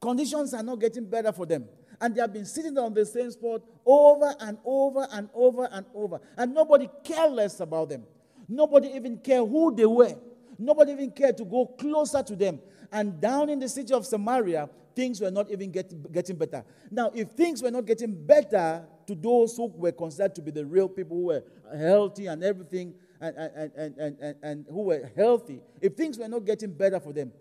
Conditions 0.00 0.52
are 0.52 0.62
not 0.62 0.80
getting 0.80 1.06
better 1.06 1.32
for 1.32 1.46
them. 1.46 1.64
And 2.00 2.14
they 2.14 2.20
have 2.20 2.32
been 2.32 2.44
sitting 2.44 2.76
on 2.76 2.92
the 2.92 3.06
same 3.06 3.30
spot 3.30 3.62
over 3.86 4.34
and 4.40 4.58
over 4.64 5.06
and 5.12 5.30
over 5.32 5.68
and 5.70 5.86
over. 5.94 6.20
And 6.36 6.52
nobody 6.52 6.90
cared 7.04 7.32
less 7.32 7.60
about 7.60 7.88
them. 7.88 8.04
Nobody 8.48 8.88
even 8.88 9.18
cared 9.18 9.48
who 9.48 9.74
they 9.74 9.86
were. 9.86 10.14
Nobody 10.58 10.92
even 10.92 11.10
cared 11.12 11.38
to 11.38 11.44
go 11.44 11.66
closer 11.66 12.22
to 12.22 12.36
them. 12.36 12.60
And 12.90 13.20
down 13.20 13.48
in 13.48 13.58
the 13.58 13.68
city 13.68 13.94
of 13.94 14.04
Samaria, 14.04 14.68
things 14.94 15.20
were 15.20 15.30
not 15.30 15.50
even 15.50 15.70
get, 15.70 16.12
getting 16.12 16.36
better. 16.36 16.64
Now, 16.90 17.10
if 17.14 17.30
things 17.30 17.62
were 17.62 17.70
not 17.70 17.86
getting 17.86 18.12
better 18.12 18.84
to 19.06 19.14
those 19.14 19.56
who 19.56 19.66
were 19.66 19.92
considered 19.92 20.34
to 20.36 20.42
be 20.42 20.50
the 20.50 20.64
real 20.64 20.88
people 20.88 21.16
who 21.16 21.24
were 21.24 21.42
healthy 21.76 22.26
and 22.26 22.42
everything, 22.42 22.94
and, 23.20 23.36
and, 23.36 23.72
and, 23.76 23.96
and, 23.96 24.18
and, 24.20 24.36
and 24.42 24.66
who 24.68 24.82
were 24.82 25.10
healthy, 25.16 25.60
if 25.80 25.94
things 25.94 26.18
were 26.18 26.28
not 26.28 26.44
getting 26.44 26.72
better 26.72 26.98
for 26.98 27.12
them, 27.12 27.32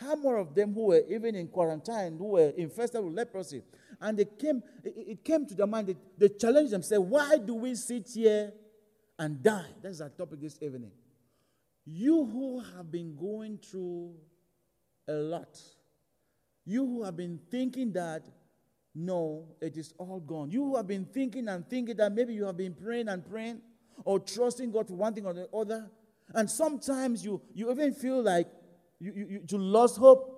how 0.00 0.16
more 0.16 0.38
of 0.38 0.54
them 0.54 0.74
who 0.74 0.86
were 0.86 1.02
even 1.08 1.34
in 1.34 1.46
quarantine, 1.46 2.16
who 2.18 2.30
were 2.30 2.52
infested 2.56 3.04
with 3.04 3.14
leprosy? 3.14 3.62
And 4.00 4.18
they 4.18 4.24
came, 4.24 4.62
it, 4.82 4.94
it 4.96 5.24
came 5.24 5.46
to 5.46 5.54
their 5.54 5.66
mind, 5.66 5.88
they, 5.88 5.96
they 6.18 6.34
challenged 6.34 6.72
themselves, 6.72 7.08
why 7.08 7.36
do 7.38 7.54
we 7.54 7.74
sit 7.74 8.08
here 8.12 8.52
and 9.18 9.42
die? 9.42 9.66
That's 9.82 10.00
our 10.00 10.08
topic 10.08 10.40
this 10.40 10.58
evening. 10.60 10.90
You 11.84 12.24
who 12.24 12.60
have 12.60 12.90
been 12.90 13.14
going 13.14 13.58
through 13.58 14.14
a 15.06 15.12
lot, 15.12 15.60
you 16.64 16.84
who 16.84 17.04
have 17.04 17.16
been 17.16 17.38
thinking 17.50 17.92
that 17.92 18.26
no, 18.94 19.46
it 19.60 19.76
is 19.76 19.92
all 19.98 20.20
gone. 20.20 20.50
You 20.50 20.76
have 20.76 20.86
been 20.86 21.04
thinking 21.04 21.48
and 21.48 21.68
thinking 21.68 21.96
that 21.96 22.12
maybe 22.12 22.32
you 22.32 22.44
have 22.44 22.56
been 22.56 22.74
praying 22.74 23.08
and 23.08 23.28
praying 23.28 23.60
or 24.04 24.20
trusting 24.20 24.70
God 24.70 24.86
for 24.86 24.94
one 24.94 25.14
thing 25.14 25.26
or 25.26 25.34
the 25.34 25.48
other. 25.52 25.90
And 26.32 26.48
sometimes 26.48 27.24
you, 27.24 27.42
you 27.54 27.70
even 27.70 27.92
feel 27.92 28.22
like 28.22 28.46
you, 29.00 29.12
you, 29.14 29.42
you 29.48 29.58
lost 29.58 29.98
hope. 29.98 30.30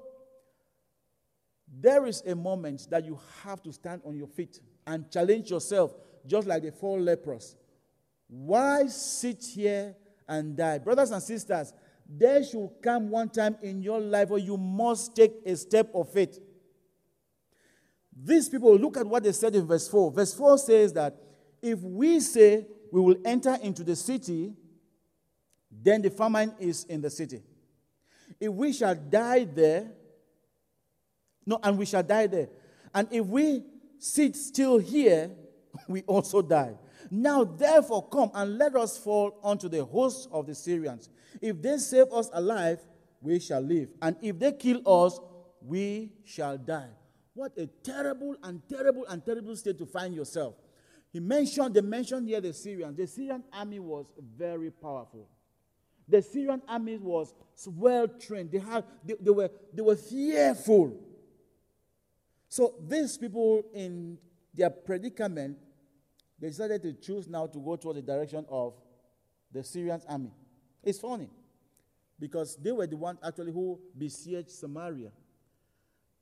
There 1.81 2.07
is 2.07 2.23
a 2.27 2.35
moment 2.35 2.89
that 2.91 3.05
you 3.05 3.19
have 3.43 3.63
to 3.63 3.73
stand 3.73 4.01
on 4.05 4.17
your 4.17 4.29
feet 4.29 4.61
and 4.87 5.11
challenge 5.11 5.51
yourself, 5.51 5.95
just 6.27 6.47
like 6.47 6.63
the 6.63 6.73
four 6.73 6.99
lepers. 6.99 7.57
Why 8.29 8.87
sit 8.87 9.45
here 9.45 9.95
and 10.27 10.57
die? 10.57 10.79
Brothers 10.79 11.11
and 11.11 11.23
sisters, 11.23 11.75
there 12.09 12.43
should 12.43 12.71
come 12.83 13.11
one 13.11 13.29
time 13.29 13.57
in 13.63 13.83
your 13.83 14.01
life 14.01 14.31
where 14.31 14.41
you 14.41 14.57
must 14.57 15.15
take 15.15 15.33
a 15.45 15.57
step 15.57 15.91
of 15.95 16.11
faith. 16.13 16.39
These 18.19 18.49
people, 18.49 18.77
look 18.77 18.97
at 18.97 19.07
what 19.07 19.23
they 19.23 19.33
said 19.33 19.55
in 19.55 19.67
verse 19.67 19.89
4. 19.89 20.11
Verse 20.11 20.33
4 20.33 20.59
says 20.59 20.93
that 20.95 21.17
if 21.61 21.81
we 21.81 22.21
say 22.21 22.67
we 22.91 23.01
will 23.01 23.17
enter 23.25 23.59
into 23.63 23.85
the 23.85 23.95
city, 23.97 24.55
then 25.71 26.01
the 26.01 26.11
famine 26.11 26.55
is 26.59 26.85
in 26.85 27.03
the 27.03 27.11
city. 27.11 27.43
If 28.41 28.53
we 28.53 28.73
shall 28.73 28.95
die 28.95 29.45
there, 29.45 29.91
no, 31.45 31.61
and 31.63 31.79
we 31.79 31.85
shall 31.85 32.03
die 32.03 32.27
there. 32.27 32.49
And 32.95 33.07
if 33.11 33.27
we 33.27 33.63
sit 33.99 34.35
still 34.35 34.79
here, 34.79 35.31
we 35.89 36.03
also 36.03 36.43
die. 36.43 36.75
Now, 37.11 37.45
therefore, 37.45 38.09
come 38.09 38.31
and 38.35 38.59
let 38.59 38.75
us 38.75 38.99
fall 38.99 39.39
unto 39.45 39.69
the 39.69 39.85
host 39.85 40.29
of 40.33 40.47
the 40.47 40.55
Syrians. 40.55 41.09
If 41.41 41.61
they 41.63 41.77
save 41.79 42.13
us 42.13 42.31
alive, 42.33 42.81
we 43.21 43.39
shall 43.39 43.61
live. 43.61 43.91
And 44.03 44.17
if 44.23 44.39
they 44.39 44.53
kill 44.53 44.81
us, 44.87 45.21
we 45.61 46.13
shall 46.25 46.59
die. 46.59 46.89
What 47.37 47.53
a 47.59 47.67
terrible 47.67 48.35
and 48.43 48.67
terrible 48.67 49.05
and 49.05 49.23
terrible 49.23 49.55
state 49.57 49.77
to 49.77 49.85
find 49.85 50.15
yourself. 50.15 50.55
He 51.13 51.21
mentioned, 51.21 51.75
they 51.75 51.83
mentioned 51.83 52.27
here 52.27 52.41
the 52.41 52.55
Syrians. 52.55 52.97
The 52.97 53.07
Syrian 53.07 53.45
army 53.53 53.79
was 53.79 54.07
very 54.19 54.71
powerful. 54.71 55.29
The 56.09 56.23
Syrian 56.23 56.63
army 56.67 56.97
was 56.97 57.35
well 57.67 58.09
trained. 58.09 58.53
They, 58.53 58.59
had, 58.59 58.85
they, 59.05 59.17
they, 59.21 59.31
were, 59.31 59.51
they 59.71 59.83
were 59.83 59.97
fearful. 59.97 60.99
So 62.49 62.73
these 62.89 63.19
people 63.19 63.65
in 63.75 64.17
their 64.55 64.71
predicament, 64.71 65.59
they 66.41 66.49
decided 66.49 66.81
to 66.85 66.95
choose 66.95 67.29
now 67.29 67.49
to 67.49 67.59
go 67.59 67.77
toward 67.77 67.99
the 67.99 68.03
direction 68.03 68.47
of 68.49 68.73
the 69.53 69.63
Syrian 69.63 70.01
army. 70.09 70.33
It's 70.83 71.01
funny 71.01 71.29
because 72.19 72.57
they 72.57 72.73
were 72.73 72.87
the 72.87 72.97
ones 72.97 73.19
actually 73.23 73.53
who 73.53 73.79
besieged 73.99 74.51
Samaria. 74.53 75.11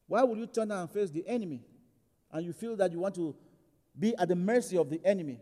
Why 0.07 0.23
would 0.23 0.39
you 0.39 0.47
turn 0.47 0.71
and 0.71 0.91
face 0.91 1.11
the 1.11 1.27
enemy 1.27 1.63
and 2.31 2.45
you 2.45 2.53
feel 2.53 2.77
that 2.77 2.93
you 2.93 3.01
want 3.01 3.15
to 3.17 3.35
be 3.99 4.15
at 4.17 4.29
the 4.29 4.37
mercy 4.37 4.77
of 4.77 4.91
the 4.91 5.01
enemy? 5.05 5.41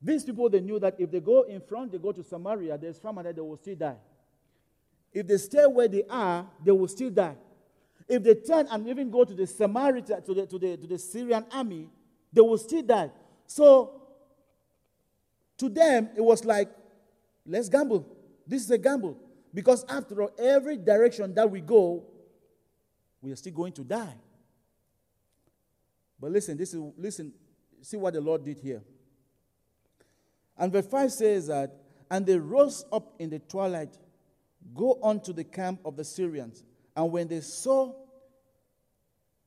These 0.00 0.24
people, 0.24 0.48
they 0.48 0.60
knew 0.60 0.78
that 0.78 0.94
if 0.98 1.10
they 1.10 1.20
go 1.20 1.42
in 1.42 1.60
front, 1.60 1.92
they 1.92 1.98
go 1.98 2.12
to 2.12 2.22
Samaria, 2.22 2.78
there's 2.78 2.98
famine 2.98 3.24
there, 3.24 3.32
they 3.32 3.40
will 3.40 3.56
still 3.56 3.74
die. 3.74 3.96
If 5.12 5.26
they 5.26 5.38
stay 5.38 5.64
where 5.66 5.88
they 5.88 6.04
are, 6.08 6.46
they 6.64 6.70
will 6.70 6.88
still 6.88 7.10
die. 7.10 7.34
If 8.06 8.22
they 8.22 8.34
turn 8.34 8.68
and 8.70 8.88
even 8.88 9.10
go 9.10 9.24
to 9.24 9.34
the 9.34 9.46
Samaritan, 9.46 10.22
to 10.22 10.34
the, 10.34 10.46
to 10.46 10.58
the, 10.58 10.76
to 10.76 10.86
the 10.86 10.98
Syrian 10.98 11.44
army, 11.52 11.88
they 12.32 12.40
will 12.40 12.58
still 12.58 12.82
die. 12.82 13.10
So, 13.46 14.02
to 15.58 15.68
them, 15.68 16.10
it 16.16 16.20
was 16.20 16.44
like, 16.44 16.70
let's 17.44 17.68
gamble. 17.68 18.06
This 18.46 18.62
is 18.62 18.70
a 18.70 18.78
gamble. 18.78 19.18
Because 19.52 19.84
after 19.88 20.22
all, 20.22 20.30
every 20.38 20.76
direction 20.76 21.34
that 21.34 21.50
we 21.50 21.60
go, 21.60 22.04
we 23.20 23.32
are 23.32 23.36
still 23.36 23.52
going 23.52 23.72
to 23.72 23.84
die. 23.84 24.14
But 26.20 26.32
listen, 26.32 26.56
this 26.56 26.74
is 26.74 26.80
listen, 26.96 27.32
see 27.82 27.96
what 27.96 28.14
the 28.14 28.20
Lord 28.20 28.44
did 28.44 28.58
here. 28.58 28.82
And 30.56 30.72
verse 30.72 30.86
5 30.86 31.12
says 31.12 31.46
that, 31.46 31.72
and 32.10 32.26
they 32.26 32.36
rose 32.36 32.84
up 32.92 33.14
in 33.18 33.30
the 33.30 33.38
twilight, 33.38 33.96
go 34.74 34.98
on 35.02 35.20
to 35.20 35.32
the 35.32 35.44
camp 35.44 35.80
of 35.84 35.96
the 35.96 36.04
Syrians. 36.04 36.64
And 36.96 37.12
when 37.12 37.28
they 37.28 37.40
saw, 37.40 37.94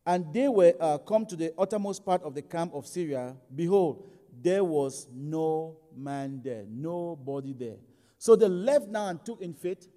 and 0.06 0.34
they 0.34 0.48
were 0.48 0.74
uh, 0.80 0.98
come 1.00 1.25
to 1.25 1.36
the 1.36 1.54
uttermost 1.58 2.06
part 2.06 2.24
of 2.24 2.34
the 2.34 2.42
camp 2.42 2.74
of 2.74 2.88
Syria, 2.88 3.36
behold, 3.54 4.10
there 4.42 4.63
was 4.63 5.08
no 5.13 5.78
man 5.96 6.42
there, 6.44 6.63
nobody 6.70 7.54
there. 7.54 7.78
So 8.18 8.36
they 8.36 8.48
left 8.48 8.88
now 8.88 9.08
and 9.08 9.24
took 9.24 9.42
in 9.42 9.54
faith. 9.54 9.88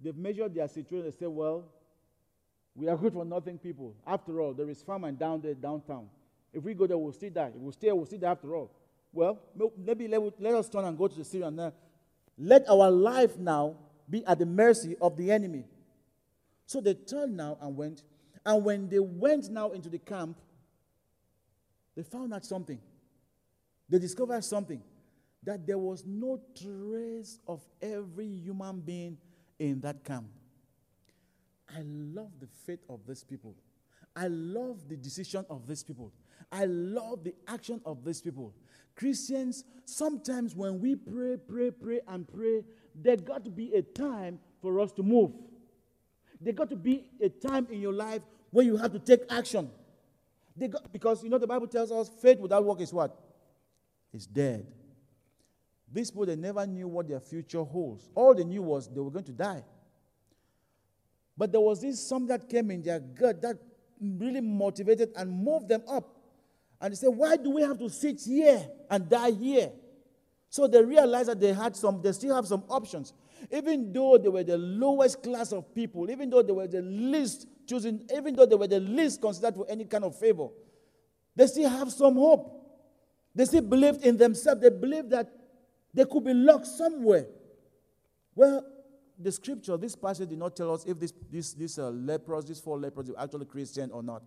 They've 0.00 0.16
measured 0.16 0.54
their 0.54 0.68
situation. 0.68 1.06
They 1.06 1.16
said, 1.16 1.28
well, 1.28 1.64
we 2.78 2.88
are 2.88 2.96
good 2.96 3.12
for 3.12 3.24
nothing 3.24 3.58
people. 3.58 3.92
After 4.06 4.40
all, 4.40 4.54
there 4.54 4.70
is 4.70 4.82
famine 4.82 5.16
down 5.16 5.40
there, 5.40 5.54
downtown. 5.54 6.06
If 6.52 6.62
we 6.62 6.74
go 6.74 6.86
there, 6.86 6.96
we'll 6.96 7.12
still 7.12 7.30
die. 7.30 7.50
If 7.54 7.60
we 7.60 7.72
stay, 7.72 7.90
we'll 7.90 8.06
still 8.06 8.20
die 8.20 8.30
after 8.30 8.54
all. 8.54 8.70
Well, 9.12 9.40
maybe 9.76 10.06
let, 10.06 10.20
let 10.40 10.54
us 10.54 10.68
turn 10.68 10.84
and 10.84 10.96
go 10.96 11.08
to 11.08 11.16
the 11.16 11.24
Syrian 11.24 11.56
now. 11.56 11.72
Let 12.38 12.68
our 12.68 12.88
life 12.88 13.36
now 13.36 13.74
be 14.08 14.24
at 14.24 14.38
the 14.38 14.46
mercy 14.46 14.96
of 15.00 15.16
the 15.16 15.32
enemy. 15.32 15.64
So 16.66 16.80
they 16.80 16.94
turned 16.94 17.36
now 17.36 17.58
and 17.60 17.76
went. 17.76 18.04
And 18.46 18.64
when 18.64 18.88
they 18.88 19.00
went 19.00 19.50
now 19.50 19.70
into 19.72 19.88
the 19.88 19.98
camp, 19.98 20.38
they 21.96 22.04
found 22.04 22.32
out 22.32 22.44
something. 22.44 22.78
They 23.88 23.98
discovered 23.98 24.44
something 24.44 24.80
that 25.42 25.66
there 25.66 25.78
was 25.78 26.04
no 26.06 26.40
trace 26.54 27.40
of 27.48 27.60
every 27.82 28.28
human 28.28 28.80
being 28.80 29.18
in 29.58 29.80
that 29.80 30.04
camp. 30.04 30.26
I 31.74 31.82
love 31.84 32.30
the 32.40 32.48
faith 32.66 32.80
of 32.88 33.00
these 33.06 33.24
people. 33.24 33.54
I 34.16 34.28
love 34.28 34.88
the 34.88 34.96
decision 34.96 35.44
of 35.50 35.66
these 35.66 35.82
people. 35.82 36.12
I 36.50 36.64
love 36.64 37.24
the 37.24 37.34
action 37.46 37.80
of 37.84 38.04
these 38.04 38.20
people. 38.20 38.54
Christians, 38.96 39.64
sometimes 39.84 40.56
when 40.56 40.80
we 40.80 40.96
pray, 40.96 41.36
pray, 41.36 41.70
pray, 41.70 42.00
and 42.08 42.26
pray, 42.26 42.64
there 42.94 43.16
got 43.16 43.44
to 43.44 43.50
be 43.50 43.72
a 43.74 43.82
time 43.82 44.40
for 44.60 44.80
us 44.80 44.92
to 44.92 45.02
move. 45.02 45.32
There 46.40 46.52
got 46.52 46.70
to 46.70 46.76
be 46.76 47.10
a 47.20 47.28
time 47.28 47.68
in 47.70 47.80
your 47.80 47.92
life 47.92 48.22
where 48.50 48.64
you 48.64 48.76
have 48.76 48.92
to 48.92 48.98
take 48.98 49.20
action. 49.30 49.70
Got, 50.58 50.92
because 50.92 51.22
you 51.22 51.30
know 51.30 51.38
the 51.38 51.46
Bible 51.46 51.68
tells 51.68 51.92
us 51.92 52.08
faith 52.08 52.40
without 52.40 52.64
work 52.64 52.80
is 52.80 52.92
what? 52.92 53.16
It's 54.12 54.26
dead. 54.26 54.66
These 55.92 56.10
people 56.10 56.26
they 56.26 56.36
never 56.36 56.66
knew 56.66 56.88
what 56.88 57.08
their 57.08 57.20
future 57.20 57.62
holds. 57.62 58.08
All 58.14 58.34
they 58.34 58.44
knew 58.44 58.62
was 58.62 58.88
they 58.88 59.00
were 59.00 59.10
going 59.10 59.24
to 59.26 59.32
die. 59.32 59.62
But 61.38 61.52
there 61.52 61.60
was 61.60 61.80
this 61.80 62.06
something 62.06 62.26
that 62.26 62.48
came 62.48 62.72
in 62.72 62.82
their 62.82 62.98
gut 62.98 63.40
that 63.42 63.56
really 64.00 64.40
motivated 64.40 65.10
and 65.16 65.30
moved 65.30 65.68
them 65.68 65.82
up. 65.88 66.16
And 66.80 66.92
they 66.92 66.96
said, 66.96 67.10
Why 67.10 67.36
do 67.36 67.50
we 67.50 67.62
have 67.62 67.78
to 67.78 67.88
sit 67.88 68.20
here 68.20 68.68
and 68.90 69.08
die 69.08 69.30
here? 69.30 69.70
So 70.50 70.66
they 70.66 70.82
realized 70.82 71.28
that 71.28 71.40
they 71.40 71.52
had 71.52 71.76
some, 71.76 72.02
they 72.02 72.10
still 72.12 72.34
have 72.34 72.46
some 72.46 72.64
options. 72.68 73.12
Even 73.52 73.92
though 73.92 74.18
they 74.18 74.28
were 74.28 74.42
the 74.42 74.58
lowest 74.58 75.22
class 75.22 75.52
of 75.52 75.72
people, 75.74 76.10
even 76.10 76.28
though 76.28 76.42
they 76.42 76.52
were 76.52 76.66
the 76.66 76.82
least 76.82 77.46
chosen, 77.68 78.04
even 78.12 78.34
though 78.34 78.46
they 78.46 78.56
were 78.56 78.66
the 78.66 78.80
least 78.80 79.22
considered 79.22 79.54
for 79.54 79.66
any 79.68 79.84
kind 79.84 80.04
of 80.04 80.18
favor, 80.18 80.48
they 81.36 81.46
still 81.46 81.68
have 81.70 81.92
some 81.92 82.14
hope. 82.14 82.54
They 83.32 83.44
still 83.44 83.62
believed 83.62 84.04
in 84.04 84.16
themselves. 84.16 84.60
They 84.60 84.70
believed 84.70 85.10
that 85.10 85.30
they 85.94 86.04
could 86.04 86.24
be 86.24 86.34
locked 86.34 86.66
somewhere. 86.66 87.26
Well, 88.34 88.64
the 89.18 89.32
scripture, 89.32 89.76
this 89.76 89.96
passage 89.96 90.28
did 90.28 90.38
not 90.38 90.56
tell 90.56 90.72
us 90.72 90.84
if 90.84 90.98
this, 90.98 91.12
this, 91.30 91.52
this 91.52 91.78
uh, 91.78 91.90
lepers, 91.90 92.44
these 92.44 92.60
four 92.60 92.78
lepers, 92.78 93.10
were 93.10 93.20
actually 93.20 93.46
Christian 93.46 93.90
or 93.90 94.02
not. 94.02 94.22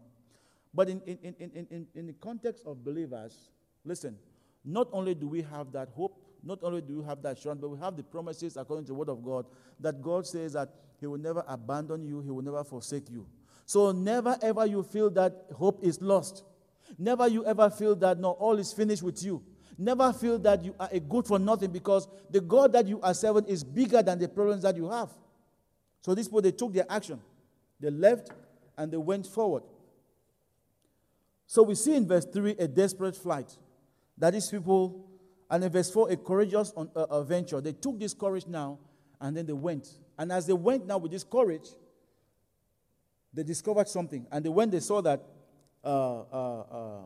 But 0.74 0.89
in, 0.89 1.01
in, 1.01 1.36
in, 1.39 1.67
in, 1.69 1.88
in 1.93 2.07
the 2.07 2.13
context 2.13 2.63
of 2.65 2.83
believers, 2.83 3.50
listen, 3.83 4.17
not 4.63 4.88
only 4.91 5.15
do 5.15 5.27
we 5.27 5.41
have 5.43 5.71
that 5.71 5.89
hope, 5.89 6.21
not 6.43 6.60
only 6.63 6.81
do 6.81 7.00
we 7.00 7.05
have 7.05 7.21
that 7.21 7.38
assurance, 7.38 7.62
but 7.62 7.69
we 7.69 7.79
have 7.79 7.95
the 7.95 8.03
promises 8.03 8.57
according 8.57 8.86
to 8.86 8.89
the 8.89 8.93
word 8.95 9.10
of 9.10 9.24
God 9.24 9.45
that 9.79 10.01
God 10.01 10.25
says 10.25 10.53
that 10.53 10.69
He 11.00 11.07
will 11.07 11.17
never 11.17 11.43
abandon 11.48 12.03
you, 12.03 12.21
He 12.21 12.29
will 12.29 12.43
never 12.43 12.63
forsake 12.63 13.10
you. 13.10 13.27
So 13.65 13.91
never 13.91 14.38
ever 14.41 14.65
you 14.65 14.83
feel 14.83 15.10
that 15.12 15.45
hope 15.55 15.83
is 15.83 16.01
lost. 16.01 16.43
Never 16.98 17.27
you 17.27 17.45
ever 17.45 17.69
feel 17.69 17.95
that 17.98 18.19
no, 18.19 18.31
all 18.31 18.57
is 18.57 18.74
finished 18.74 19.03
with 19.03 19.24
you. 19.24 19.43
Never 19.81 20.13
feel 20.13 20.38
that 20.38 20.63
you 20.63 20.75
are 20.79 20.89
a 20.91 21.00
good 21.00 21.25
for 21.25 21.39
nothing 21.39 21.71
because 21.71 22.07
the 22.29 22.39
God 22.39 22.71
that 22.73 22.88
you 22.88 23.01
are 23.01 23.15
serving 23.15 23.45
is 23.45 23.63
bigger 23.63 24.03
than 24.03 24.19
the 24.19 24.27
problems 24.27 24.61
that 24.61 24.75
you 24.75 24.88
have. 24.88 25.09
So 26.01 26.13
these 26.13 26.27
people, 26.27 26.43
they 26.43 26.51
took 26.51 26.71
their 26.71 26.85
action. 26.88 27.19
They 27.79 27.89
left 27.89 28.29
and 28.77 28.91
they 28.93 28.97
went 28.97 29.25
forward. 29.25 29.63
So 31.47 31.63
we 31.63 31.73
see 31.73 31.95
in 31.95 32.07
verse 32.07 32.25
3 32.25 32.57
a 32.59 32.67
desperate 32.67 33.15
flight. 33.15 33.57
That 34.19 34.33
these 34.33 34.47
people, 34.50 35.03
and 35.50 35.63
in 35.63 35.71
verse 35.71 35.89
4, 35.89 36.11
a 36.11 36.15
courageous 36.15 36.71
on, 36.77 36.91
uh, 36.95 37.07
uh, 37.09 37.23
venture. 37.23 37.59
They 37.59 37.73
took 37.73 38.00
this 38.00 38.13
courage 38.13 38.45
now 38.45 38.77
and 39.19 39.35
then 39.35 39.47
they 39.47 39.53
went. 39.53 39.88
And 40.15 40.31
as 40.31 40.45
they 40.45 40.53
went 40.53 40.85
now 40.85 41.00
with 41.00 41.11
this 41.11 41.23
courage, 41.23 41.69
they 43.33 43.41
discovered 43.41 43.88
something. 43.89 44.27
And 44.31 44.45
they, 44.45 44.50
when 44.50 44.69
they 44.69 44.79
saw 44.79 45.01
that 45.01 45.23
uh, 45.83 46.19
uh, 46.31 46.59
uh, 46.59 47.01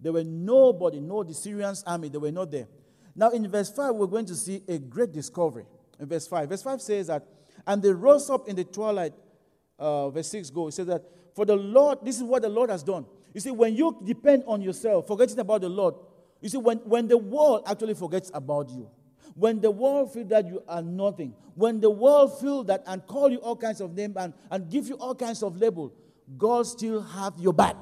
there 0.00 0.12
were 0.12 0.24
nobody, 0.24 1.00
no, 1.00 1.22
the 1.22 1.34
Syrians' 1.34 1.82
army, 1.86 2.08
they 2.08 2.18
were 2.18 2.30
not 2.30 2.50
there. 2.50 2.68
Now, 3.14 3.30
in 3.30 3.48
verse 3.50 3.70
5, 3.70 3.94
we're 3.94 4.06
going 4.06 4.26
to 4.26 4.36
see 4.36 4.62
a 4.68 4.78
great 4.78 5.12
discovery. 5.12 5.66
In 5.98 6.06
verse 6.06 6.26
5, 6.28 6.48
verse 6.48 6.62
5 6.62 6.80
says 6.80 7.06
that, 7.08 7.26
and 7.66 7.82
they 7.82 7.92
rose 7.92 8.30
up 8.30 8.48
in 8.48 8.54
the 8.54 8.64
twilight. 8.64 9.12
Uh, 9.78 10.10
verse 10.10 10.28
6 10.30 10.50
goes, 10.50 10.74
It 10.74 10.76
says 10.76 10.86
that, 10.86 11.04
for 11.34 11.44
the 11.44 11.56
Lord, 11.56 11.98
this 12.02 12.16
is 12.16 12.22
what 12.22 12.42
the 12.42 12.48
Lord 12.48 12.70
has 12.70 12.82
done. 12.82 13.06
You 13.34 13.40
see, 13.40 13.50
when 13.50 13.74
you 13.74 13.96
depend 14.04 14.44
on 14.46 14.62
yourself, 14.62 15.06
forgetting 15.06 15.38
about 15.38 15.62
the 15.62 15.68
Lord, 15.68 15.94
you 16.40 16.48
see, 16.48 16.58
when, 16.58 16.78
when 16.78 17.08
the 17.08 17.18
world 17.18 17.64
actually 17.66 17.94
forgets 17.94 18.30
about 18.32 18.70
you, 18.70 18.88
when 19.34 19.60
the 19.60 19.70
world 19.70 20.12
feel 20.12 20.24
that 20.26 20.46
you 20.46 20.62
are 20.68 20.82
nothing, 20.82 21.34
when 21.54 21.80
the 21.80 21.90
world 21.90 22.40
feel 22.40 22.64
that 22.64 22.82
and 22.86 23.04
call 23.06 23.30
you 23.30 23.38
all 23.38 23.56
kinds 23.56 23.80
of 23.80 23.94
names 23.94 24.14
and, 24.16 24.32
and 24.50 24.70
give 24.70 24.88
you 24.88 24.94
all 24.94 25.14
kinds 25.14 25.42
of 25.42 25.56
label, 25.56 25.92
God 26.36 26.66
still 26.66 27.02
have 27.02 27.34
your 27.38 27.52
back. 27.52 27.76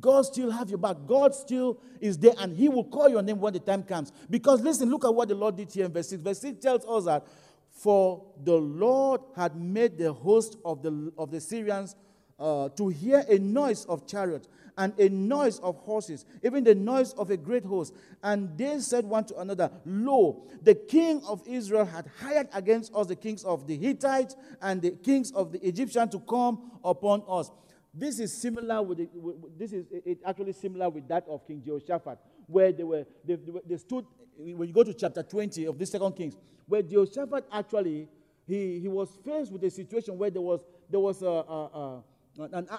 God 0.00 0.22
still 0.22 0.50
have 0.50 0.68
your 0.68 0.78
back. 0.78 0.96
God 1.06 1.34
still 1.34 1.78
is 2.00 2.18
there 2.18 2.34
and 2.38 2.56
he 2.56 2.68
will 2.68 2.84
call 2.84 3.08
your 3.08 3.22
name 3.22 3.40
when 3.40 3.52
the 3.52 3.60
time 3.60 3.82
comes. 3.82 4.12
Because 4.30 4.60
listen, 4.60 4.90
look 4.90 5.04
at 5.04 5.14
what 5.14 5.28
the 5.28 5.34
Lord 5.34 5.56
did 5.56 5.72
here 5.72 5.86
in 5.86 5.92
verse 5.92 6.08
6. 6.08 6.22
Verse 6.22 6.40
6 6.40 6.62
tells 6.62 6.84
us 6.86 7.04
that 7.04 7.26
for 7.70 8.24
the 8.42 8.54
Lord 8.54 9.20
had 9.34 9.56
made 9.56 9.98
the 9.98 10.12
host 10.12 10.56
of 10.64 10.82
the, 10.82 11.12
of 11.18 11.30
the 11.30 11.40
Syrians 11.40 11.96
uh, 12.38 12.68
to 12.70 12.88
hear 12.88 13.24
a 13.28 13.38
noise 13.38 13.84
of 13.86 14.06
chariots 14.06 14.48
and 14.78 14.98
a 14.98 15.08
noise 15.08 15.58
of 15.60 15.76
horses, 15.78 16.24
even 16.42 16.64
the 16.64 16.74
noise 16.74 17.12
of 17.14 17.30
a 17.30 17.36
great 17.36 17.64
host. 17.64 17.94
And 18.22 18.56
they 18.56 18.78
said 18.80 19.04
one 19.04 19.24
to 19.26 19.38
another, 19.38 19.70
Lo, 19.84 20.44
the 20.62 20.74
king 20.74 21.22
of 21.26 21.46
Israel 21.46 21.84
had 21.84 22.10
hired 22.20 22.48
against 22.52 22.94
us 22.94 23.06
the 23.06 23.16
kings 23.16 23.44
of 23.44 23.66
the 23.66 23.76
Hittites 23.76 24.34
and 24.60 24.80
the 24.80 24.92
kings 24.92 25.30
of 25.32 25.52
the 25.52 25.66
Egyptians 25.66 26.12
to 26.12 26.20
come 26.20 26.72
upon 26.84 27.22
us. 27.28 27.50
This 27.94 28.18
is 28.18 28.32
similar 28.32 28.82
with, 28.82 29.00
with 29.14 29.58
this 29.58 29.72
is 29.72 29.84
it 29.90 30.18
actually 30.24 30.52
similar 30.52 30.88
with 30.88 31.06
that 31.08 31.24
of 31.28 31.46
King 31.46 31.62
Jehoshaphat, 31.64 32.18
where 32.46 32.72
they 32.72 32.84
were 32.84 33.04
they, 33.24 33.36
they 33.66 33.76
stood 33.76 34.06
when 34.36 34.66
you 34.68 34.74
go 34.74 34.82
to 34.82 34.94
chapter 34.94 35.22
20 35.22 35.66
of 35.66 35.78
the 35.78 35.84
second 35.84 36.12
Kings, 36.12 36.34
where 36.66 36.82
Jehoshaphat 36.82 37.44
actually 37.52 38.08
he, 38.46 38.80
he 38.80 38.88
was 38.88 39.10
faced 39.24 39.52
with 39.52 39.62
a 39.64 39.70
situation 39.70 40.16
where 40.16 40.30
there 40.30 40.40
was 40.40 40.64
there 40.90 41.00
was 41.00 41.22
a, 41.22 41.26
a, 41.26 41.66
a 41.68 42.02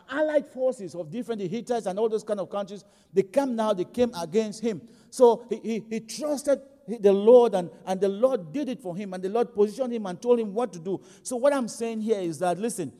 allied 0.09 0.47
forces 0.47 0.95
of 0.95 1.11
different 1.11 1.41
Hittites 1.41 1.85
and 1.85 1.99
all 1.99 2.09
those 2.09 2.23
kind 2.23 2.39
of 2.39 2.49
countries, 2.49 2.83
they 3.13 3.21
come 3.21 3.55
now, 3.55 3.73
they 3.73 3.83
came 3.83 4.11
against 4.19 4.63
him. 4.63 4.81
So 5.11 5.45
he, 5.49 5.59
he, 5.63 5.83
he 5.89 5.99
trusted 5.99 6.59
the 6.87 7.13
Lord, 7.13 7.53
and, 7.53 7.69
and 7.85 8.01
the 8.01 8.09
Lord 8.09 8.51
did 8.51 8.67
it 8.67 8.81
for 8.81 8.95
him, 8.95 9.13
and 9.13 9.23
the 9.23 9.29
Lord 9.29 9.53
positioned 9.53 9.93
him 9.93 10.05
and 10.05 10.21
told 10.21 10.39
him 10.39 10.53
what 10.53 10.73
to 10.73 10.79
do. 10.79 10.99
So, 11.21 11.37
what 11.37 11.53
I'm 11.53 11.67
saying 11.69 12.01
here 12.01 12.19
is 12.19 12.39
that, 12.39 12.59
listen, 12.59 12.91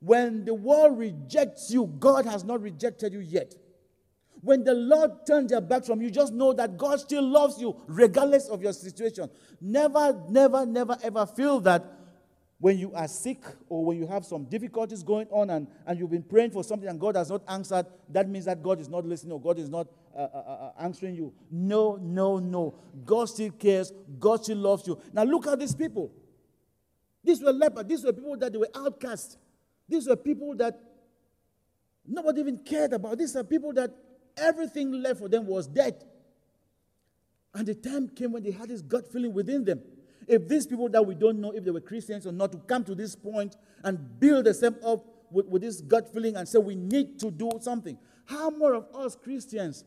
when 0.00 0.44
the 0.44 0.54
world 0.54 0.98
rejects 0.98 1.70
you, 1.70 1.86
God 1.98 2.24
has 2.26 2.42
not 2.42 2.62
rejected 2.62 3.12
you 3.12 3.20
yet. 3.20 3.54
When 4.42 4.64
the 4.64 4.72
Lord 4.72 5.26
turns 5.26 5.50
their 5.50 5.60
back 5.60 5.84
from 5.84 6.00
you, 6.00 6.10
just 6.10 6.32
know 6.32 6.54
that 6.54 6.78
God 6.78 7.00
still 7.00 7.22
loves 7.22 7.60
you 7.60 7.76
regardless 7.86 8.48
of 8.48 8.62
your 8.62 8.72
situation. 8.72 9.28
Never, 9.60 10.18
never, 10.30 10.64
never, 10.64 10.96
ever 11.02 11.26
feel 11.26 11.60
that 11.60 11.84
when 12.58 12.78
you 12.78 12.92
are 12.94 13.08
sick 13.08 13.42
or 13.68 13.84
when 13.84 13.98
you 13.98 14.06
have 14.06 14.24
some 14.24 14.44
difficulties 14.44 15.02
going 15.02 15.26
on 15.30 15.50
and, 15.50 15.66
and 15.86 15.98
you've 15.98 16.10
been 16.10 16.22
praying 16.22 16.50
for 16.50 16.64
something 16.64 16.88
and 16.88 16.98
God 16.98 17.16
has 17.16 17.28
not 17.28 17.42
answered, 17.48 17.86
that 18.08 18.28
means 18.28 18.46
that 18.46 18.62
God 18.62 18.80
is 18.80 18.88
not 18.88 19.04
listening 19.04 19.32
or 19.32 19.40
God 19.40 19.58
is 19.58 19.68
not 19.68 19.88
uh, 20.14 20.20
uh, 20.20 20.24
uh, 20.24 20.50
uh 20.50 20.72
answering 20.80 21.14
you. 21.14 21.32
No, 21.50 21.98
no, 22.00 22.38
no. 22.38 22.74
God 23.04 23.26
still 23.26 23.50
cares. 23.50 23.92
God 24.18 24.42
still 24.44 24.58
loves 24.58 24.86
you. 24.86 24.98
Now 25.12 25.24
look 25.24 25.46
at 25.46 25.58
these 25.58 25.74
people. 25.74 26.10
These 27.22 27.42
were 27.42 27.52
lepers. 27.52 27.84
These 27.84 28.04
were 28.04 28.12
people 28.12 28.36
that 28.38 28.52
they 28.52 28.58
were 28.58 28.70
outcast. 28.74 29.38
These 29.90 30.06
were 30.06 30.16
people 30.16 30.54
that 30.54 30.78
nobody 32.06 32.40
even 32.40 32.58
cared 32.58 32.92
about. 32.92 33.18
These 33.18 33.34
are 33.34 33.42
people 33.42 33.72
that 33.72 33.90
everything 34.36 34.92
left 34.92 35.18
for 35.18 35.28
them 35.28 35.46
was 35.46 35.66
dead. 35.66 36.04
And 37.52 37.66
the 37.66 37.74
time 37.74 38.08
came 38.08 38.30
when 38.30 38.44
they 38.44 38.52
had 38.52 38.68
this 38.68 38.82
gut 38.82 39.10
feeling 39.12 39.34
within 39.34 39.64
them. 39.64 39.80
If 40.28 40.46
these 40.46 40.64
people 40.64 40.88
that 40.90 41.04
we 41.04 41.16
don't 41.16 41.40
know 41.40 41.50
if 41.50 41.64
they 41.64 41.72
were 41.72 41.80
Christians 41.80 42.24
or 42.24 42.30
not 42.30 42.52
to 42.52 42.58
come 42.58 42.84
to 42.84 42.94
this 42.94 43.16
point 43.16 43.56
and 43.82 43.98
build 44.20 44.44
themselves 44.44 44.78
up 44.86 45.04
with, 45.32 45.46
with 45.46 45.62
this 45.62 45.80
gut 45.80 46.12
feeling 46.12 46.36
and 46.36 46.48
say 46.48 46.58
we 46.58 46.76
need 46.76 47.18
to 47.18 47.32
do 47.32 47.50
something. 47.60 47.98
How 48.26 48.48
more 48.50 48.74
of 48.74 48.86
us 48.94 49.16
Christians 49.16 49.84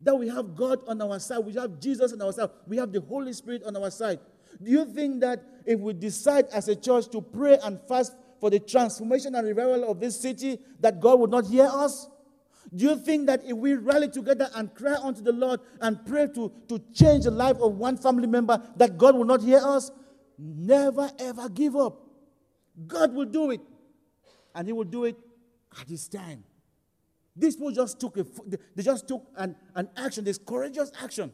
that 0.00 0.16
we 0.16 0.26
have 0.28 0.56
God 0.56 0.80
on 0.88 1.00
our 1.00 1.20
side, 1.20 1.38
we 1.38 1.52
have 1.52 1.78
Jesus 1.78 2.12
on 2.12 2.20
our 2.20 2.32
side, 2.32 2.50
we 2.66 2.78
have 2.78 2.90
the 2.90 3.00
Holy 3.00 3.32
Spirit 3.32 3.62
on 3.62 3.76
our 3.76 3.92
side. 3.92 4.18
Do 4.60 4.70
you 4.72 4.84
think 4.86 5.20
that 5.20 5.44
if 5.64 5.78
we 5.78 5.92
decide 5.92 6.46
as 6.52 6.66
a 6.68 6.74
church 6.74 7.08
to 7.10 7.20
pray 7.20 7.58
and 7.62 7.78
fast 7.86 8.16
for 8.40 8.50
the 8.50 8.58
transformation 8.58 9.34
and 9.34 9.46
revival 9.46 9.90
of 9.90 10.00
this 10.00 10.20
city 10.20 10.58
that 10.80 11.00
God 11.00 11.20
would 11.20 11.30
not 11.30 11.46
hear 11.46 11.68
us? 11.70 12.08
Do 12.74 12.84
you 12.84 12.96
think 12.96 13.26
that 13.26 13.44
if 13.44 13.56
we 13.56 13.74
rally 13.74 14.08
together 14.08 14.48
and 14.54 14.74
cry 14.74 14.96
unto 15.00 15.22
the 15.22 15.32
Lord 15.32 15.60
and 15.80 16.04
pray 16.04 16.26
to, 16.34 16.52
to 16.68 16.82
change 16.92 17.24
the 17.24 17.30
life 17.30 17.56
of 17.60 17.76
one 17.76 17.96
family 17.96 18.26
member, 18.26 18.60
that 18.76 18.98
God 18.98 19.14
will 19.14 19.24
not 19.24 19.42
hear 19.42 19.60
us? 19.62 19.90
Never 20.38 21.10
ever 21.18 21.48
give 21.48 21.76
up. 21.76 22.00
God 22.86 23.14
will 23.14 23.24
do 23.24 23.52
it. 23.52 23.60
And 24.54 24.66
He 24.66 24.72
will 24.72 24.84
do 24.84 25.04
it 25.04 25.16
at 25.80 25.88
His 25.88 26.08
time. 26.08 26.44
These 27.36 27.56
people 27.56 27.70
just 27.70 28.00
took 28.00 28.16
a, 28.16 28.26
they 28.74 28.82
just 28.82 29.06
took 29.06 29.26
an, 29.36 29.54
an 29.74 29.88
action, 29.96 30.24
this 30.24 30.38
courageous 30.38 30.90
action. 31.02 31.32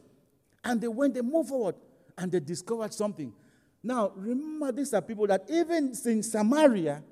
And 0.63 0.79
they 0.79 0.87
went, 0.87 1.13
they 1.13 1.21
moved 1.21 1.49
forward, 1.49 1.75
and 2.17 2.31
they 2.31 2.39
discovered 2.39 2.93
something. 2.93 3.33
Now, 3.83 4.13
remember, 4.15 4.71
these 4.71 4.93
are 4.93 5.01
people 5.01 5.27
that 5.27 5.45
even 5.49 5.93
in 6.05 6.23
Samaria, 6.23 7.03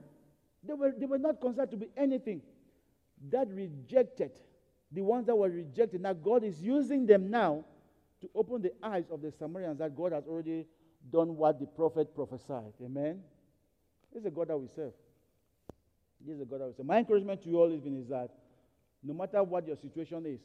they 0.63 0.73
were, 0.73 0.93
they 0.97 1.05
were 1.05 1.17
not 1.17 1.41
considered 1.41 1.71
to 1.71 1.77
be 1.77 1.89
anything. 1.97 2.41
That 3.29 3.49
rejected, 3.49 4.31
the 4.91 5.01
ones 5.01 5.27
that 5.27 5.35
were 5.35 5.49
rejected. 5.49 6.01
Now, 6.01 6.13
God 6.13 6.43
is 6.43 6.61
using 6.61 7.05
them 7.05 7.29
now 7.29 7.65
to 8.21 8.29
open 8.33 8.61
the 8.61 8.71
eyes 8.81 9.05
of 9.11 9.21
the 9.21 9.31
Samaritans 9.37 9.79
that 9.79 9.95
God 9.95 10.13
has 10.13 10.23
already 10.25 10.65
done 11.11 11.35
what 11.35 11.59
the 11.59 11.65
prophet 11.65 12.15
prophesied. 12.15 12.73
Amen? 12.83 13.21
This 14.13 14.21
is 14.21 14.27
a 14.27 14.31
God 14.31 14.47
that 14.47 14.57
we 14.57 14.67
serve. 14.75 14.93
This 16.25 16.35
is 16.35 16.41
a 16.41 16.45
God 16.45 16.61
that 16.61 16.67
we 16.67 16.73
serve. 16.73 16.85
My 16.85 16.99
encouragement 16.99 17.43
to 17.43 17.49
you 17.49 17.59
all 17.59 17.71
is 17.71 17.83
that 18.09 18.29
no 19.03 19.13
matter 19.13 19.43
what 19.43 19.67
your 19.67 19.75
situation 19.75 20.25
is, 20.25 20.39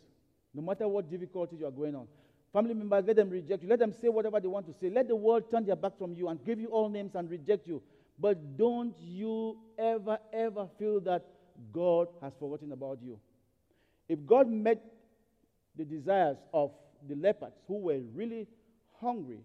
no 0.54 0.62
matter 0.62 0.88
what 0.88 1.08
difficulties 1.10 1.60
you 1.60 1.66
are 1.66 1.70
going 1.70 1.94
on, 1.94 2.08
Family 2.56 2.72
members, 2.72 3.04
let 3.06 3.16
them 3.16 3.28
reject 3.28 3.62
you. 3.62 3.68
Let 3.68 3.80
them 3.80 3.92
say 3.92 4.08
whatever 4.08 4.40
they 4.40 4.48
want 4.48 4.66
to 4.66 4.72
say. 4.72 4.88
Let 4.88 5.08
the 5.08 5.14
world 5.14 5.50
turn 5.50 5.66
their 5.66 5.76
back 5.76 5.98
from 5.98 6.14
you 6.14 6.28
and 6.28 6.42
give 6.42 6.58
you 6.58 6.68
all 6.68 6.88
names 6.88 7.14
and 7.14 7.28
reject 7.28 7.66
you. 7.66 7.82
But 8.18 8.56
don't 8.56 8.96
you 8.98 9.58
ever, 9.78 10.16
ever 10.32 10.66
feel 10.78 11.00
that 11.00 11.26
God 11.70 12.08
has 12.22 12.32
forgotten 12.40 12.72
about 12.72 13.00
you. 13.02 13.20
If 14.08 14.24
God 14.24 14.48
met 14.48 14.82
the 15.76 15.84
desires 15.84 16.38
of 16.54 16.70
the 17.06 17.14
lepers 17.16 17.52
who 17.68 17.76
were 17.76 18.00
really 18.14 18.46
hungry, 19.02 19.40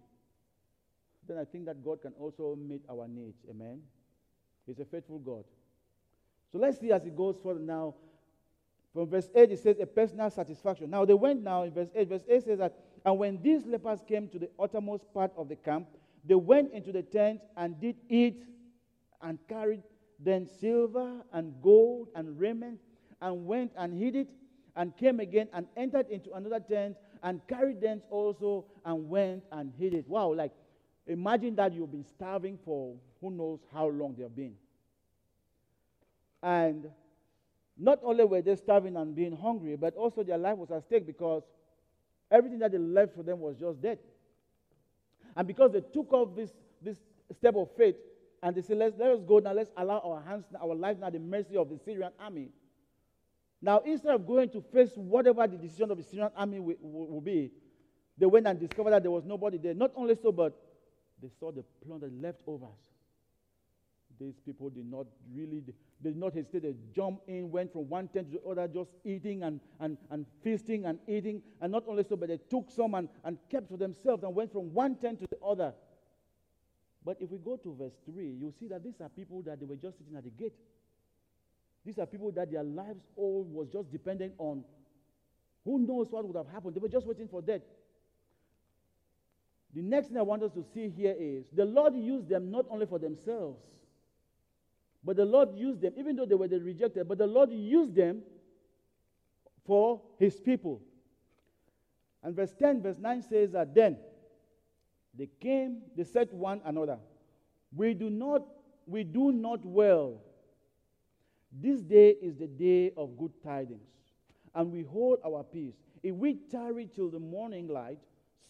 then 1.28 1.38
I 1.38 1.44
think 1.44 1.66
that 1.66 1.84
God 1.84 2.02
can 2.02 2.14
also 2.18 2.56
meet 2.56 2.82
our 2.90 3.10
needs. 3.10 3.40
Amen. 3.50 3.82
He's 4.66 4.80
a 4.80 4.86
faithful 4.86 5.20
God. 5.20 5.44
So 6.54 6.60
let's 6.60 6.80
see 6.80 6.94
as 6.94 7.04
it 7.04 7.18
goes 7.18 7.36
further 7.44 7.60
now. 7.60 7.94
From 8.94 9.10
verse 9.10 9.30
8, 9.36 9.52
it 9.52 9.60
says 9.60 9.78
a 9.82 9.86
personal 9.86 10.30
satisfaction. 10.30 10.90
Now 10.90 11.04
they 11.04 11.14
went 11.14 11.44
now 11.44 11.64
in 11.64 11.72
verse 11.72 11.90
8. 11.94 12.08
Verse 12.08 12.24
8 12.30 12.44
says 12.44 12.60
that 12.60 12.74
and 13.06 13.18
when 13.18 13.42
these 13.42 13.66
lepers 13.66 14.00
came 14.08 14.28
to 14.30 14.40
the 14.40 14.50
uttermost 14.60 15.12
part 15.14 15.32
of 15.36 15.50
the 15.50 15.56
camp, 15.56 15.88
they 16.24 16.36
went 16.36 16.72
into 16.72 16.92
the 16.92 17.02
tent 17.02 17.42
and 17.58 17.80
did 17.80 17.96
eat 18.10 18.44
and 19.22 19.40
carried 19.48 19.82
then 20.20 20.48
silver 20.48 21.24
and 21.34 21.54
gold 21.62 22.10
and 22.16 22.40
raiment 22.40 22.80
and 23.22 23.46
went 23.46 23.72
and 23.76 23.94
hid 23.94 24.16
it 24.16 24.28
and 24.76 24.96
came 24.98 25.20
again 25.20 25.48
and 25.54 25.68
entered 25.76 26.08
into 26.10 26.32
another 26.34 26.60
tent 26.60 26.96
and 27.24 27.42
carried 27.48 27.82
thence 27.82 28.04
also 28.10 28.66
and 28.86 29.10
went 29.10 29.44
and 29.52 29.72
hid 29.78 29.94
it. 29.94 30.08
Wow, 30.08 30.34
like 30.34 30.52
imagine 31.08 31.56
that 31.56 31.74
you've 31.74 31.92
been 31.92 32.06
starving 32.06 32.58
for 32.64 32.96
who 33.20 33.32
knows 33.32 33.60
how 33.74 33.88
long 33.88 34.16
they've 34.18 34.36
been. 34.36 34.56
And 36.44 36.90
not 37.78 38.00
only 38.04 38.24
were 38.26 38.42
they 38.42 38.56
starving 38.56 38.96
and 38.96 39.16
being 39.16 39.36
hungry, 39.36 39.76
but 39.76 39.96
also 39.96 40.24
their 40.24 40.38
life 40.38 40.58
was 40.58 40.72
at 40.72 40.84
stake 40.84 41.06
because 41.06 41.44
Everything 42.32 42.60
that 42.60 42.72
they 42.72 42.78
left 42.78 43.16
for 43.16 43.24
them 43.24 43.42
was 43.42 43.58
just 43.58 43.82
dead. 43.82 44.00
And 45.36 45.48
because 45.48 45.72
they 45.72 45.82
took 45.82 46.12
off 46.14 46.36
this, 46.36 46.52
this 46.82 46.98
step 47.38 47.56
of 47.56 47.70
faith 47.78 47.96
and 48.42 48.56
they 48.56 48.62
said, 48.62 48.78
let's, 48.78 48.98
let 48.98 49.12
us 49.12 49.20
go 49.28 49.40
now, 49.40 49.54
let's 49.54 49.70
allow 49.78 50.00
our 50.00 50.22
hands, 50.22 50.46
our 50.62 50.74
life 50.74 50.98
now, 51.00 51.10
the 51.10 51.20
mercy 51.20 51.58
of 51.58 51.70
the 51.70 51.78
Syrian 51.78 52.12
army. 52.20 52.50
Now, 53.62 53.80
instead 53.86 54.16
of 54.16 54.26
going 54.26 54.50
to 54.50 54.62
face 54.74 54.92
whatever 54.96 55.46
the 55.46 55.58
decision 55.58 55.92
of 55.92 55.98
the 55.98 56.04
Syrian 56.04 56.32
army 56.36 56.60
will, 56.60 56.76
will, 56.82 57.22
be, 57.22 57.52
they 58.18 58.26
went 58.26 58.48
and 58.48 58.60
discovered 58.60 58.92
that 58.92 59.04
there 59.04 59.12
was 59.12 59.24
nobody 59.24 59.58
there. 59.58 59.74
Not 59.74 59.92
only 59.96 60.16
so, 60.22 60.32
but 60.32 60.58
they 61.22 61.30
saw 61.40 61.52
the 61.52 61.64
plundered 61.86 62.14
leftovers. 62.20 62.70
these 64.20 64.40
people 64.46 64.70
did 64.70 64.90
not 64.90 65.06
really, 65.34 65.64
they 66.04 66.10
did 66.10 66.20
not 66.20 66.34
hesitate. 66.34 66.64
They 66.64 66.76
jumped 66.96 67.28
in, 67.30 67.52
went 67.52 67.72
from 67.72 67.88
one 67.88 68.08
tent 68.08 68.32
to 68.32 68.40
the 68.40 68.50
other, 68.50 68.68
just 68.68 68.90
eating 69.04 69.44
and, 69.44 69.60
and, 69.80 69.98
and 70.10 70.26
feasting 70.44 70.86
and 70.86 71.00
eating. 71.08 71.42
And 71.62 71.72
not 71.72 71.84
only 71.88 72.04
so, 72.08 72.16
but 72.16 72.30
they 72.30 72.40
took 72.50 72.72
some 72.72 72.96
and, 72.96 73.08
and 73.24 73.38
kept 73.50 73.70
for 73.70 73.78
themselves 73.78 74.24
and 74.24 74.34
went 74.34 74.52
from 74.52 74.74
one 74.74 74.96
tent 74.96 75.20
to 75.20 75.28
the 75.30 75.38
other. 75.46 75.74
But 77.06 77.18
if 77.20 77.30
we 77.30 77.38
go 77.38 77.58
to 77.58 77.76
verse 77.76 77.94
3, 78.12 78.36
you'll 78.40 78.54
see 78.60 78.68
that 78.68 78.84
these 78.84 79.00
are 79.02 79.10
people 79.10 79.42
that 79.44 79.60
they 79.60 79.66
were 79.66 79.76
just 79.76 79.98
sitting 79.98 80.16
at 80.16 80.24
the 80.24 80.30
gate. 80.30 80.54
These 81.86 81.98
are 81.98 82.06
people 82.06 82.32
that 82.32 82.52
their 82.52 82.64
lives 82.64 83.02
all 83.16 83.44
was 83.44 83.68
just 83.70 83.92
dependent 83.92 84.34
on 84.38 84.64
who 85.66 85.80
knows 85.80 86.08
what 86.10 86.28
would 86.28 86.36
have 86.36 86.52
happened. 86.52 86.76
They 86.76 86.80
were 86.80 86.90
just 86.90 87.06
waiting 87.06 87.28
for 87.28 87.42
death. 87.42 87.62
The 89.74 89.82
next 89.82 90.10
thing 90.10 90.18
I 90.18 90.22
want 90.22 90.44
us 90.44 90.52
to 90.54 90.64
see 90.74 90.90
here 90.90 91.16
is 91.18 91.46
the 91.54 91.66
Lord 91.66 91.96
used 91.96 92.28
them 92.28 92.52
not 92.52 92.66
only 92.70 92.86
for 92.86 93.00
themselves, 93.00 93.60
but 95.04 95.16
the 95.16 95.26
Lord 95.26 95.56
used 95.56 95.82
them, 95.82 95.94
even 95.98 96.16
though 96.16 96.26
they 96.26 96.36
were 96.36 96.48
the 96.48 96.60
rejected, 96.60 97.08
but 97.08 97.18
the 97.18 97.28
Lord 97.28 97.52
used 97.52 97.96
them 97.96 98.22
for 99.66 100.02
his 100.20 100.40
people. 100.40 100.82
And 102.24 102.36
verse 102.36 102.54
10, 102.58 102.82
verse 102.82 102.98
9 103.00 103.24
says 103.24 103.52
that 103.52 103.74
then 103.74 103.98
they 105.18 105.28
came, 105.40 105.82
they 105.96 106.04
said 106.04 106.30
one 106.32 106.62
another, 106.66 107.00
We 107.76 107.94
do 107.94 108.10
not, 108.10 108.44
we 108.86 109.04
do 109.04 109.32
not 109.32 109.66
well. 109.66 110.22
This 111.52 111.82
day 111.82 112.16
is 112.22 112.38
the 112.38 112.48
day 112.48 112.92
of 112.96 113.18
good 113.18 113.34
tidings, 113.44 113.90
and 114.56 114.72
we 114.72 114.84
hold 114.84 115.20
our 115.26 115.44
peace. 115.44 115.74
If 116.02 116.16
we 116.16 116.36
tarry 116.50 116.88
till 116.94 117.10
the 117.10 117.20
morning 117.20 117.68
light, 117.68 118.00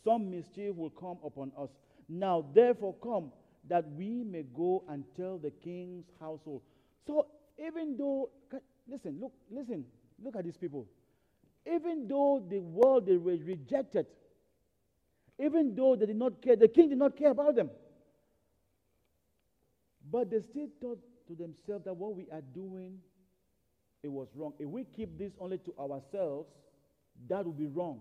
some 0.03 0.29
mischief 0.29 0.75
will 0.75 0.91
come 0.91 1.17
upon 1.25 1.51
us. 1.57 1.69
Now, 2.07 2.45
therefore, 2.53 2.95
come 3.01 3.31
that 3.67 3.89
we 3.91 4.23
may 4.23 4.43
go 4.55 4.83
and 4.89 5.03
tell 5.15 5.37
the 5.37 5.51
king's 5.51 6.05
household. 6.19 6.61
So, 7.05 7.27
even 7.57 7.95
though, 7.97 8.29
listen, 8.87 9.17
look, 9.19 9.33
listen, 9.49 9.85
look 10.23 10.35
at 10.35 10.43
these 10.43 10.57
people. 10.57 10.87
Even 11.65 12.07
though 12.07 12.43
the 12.49 12.59
world 12.59 13.05
they 13.05 13.17
were 13.17 13.37
rejected, 13.37 14.07
even 15.39 15.75
though 15.75 15.95
they 15.95 16.07
did 16.07 16.15
not 16.15 16.41
care, 16.41 16.55
the 16.55 16.67
king 16.67 16.89
did 16.89 16.97
not 16.97 17.15
care 17.15 17.31
about 17.31 17.55
them. 17.55 17.69
But 20.11 20.29
they 20.29 20.41
still 20.49 20.67
thought 20.81 20.99
to 21.27 21.35
themselves 21.35 21.85
that 21.85 21.95
what 21.95 22.15
we 22.15 22.27
are 22.31 22.41
doing, 22.53 22.97
it 24.03 24.11
was 24.11 24.27
wrong. 24.35 24.53
If 24.59 24.67
we 24.67 24.83
keep 24.83 25.17
this 25.17 25.31
only 25.39 25.59
to 25.59 25.73
ourselves, 25.79 26.49
that 27.29 27.45
would 27.45 27.57
be 27.57 27.67
wrong. 27.67 27.99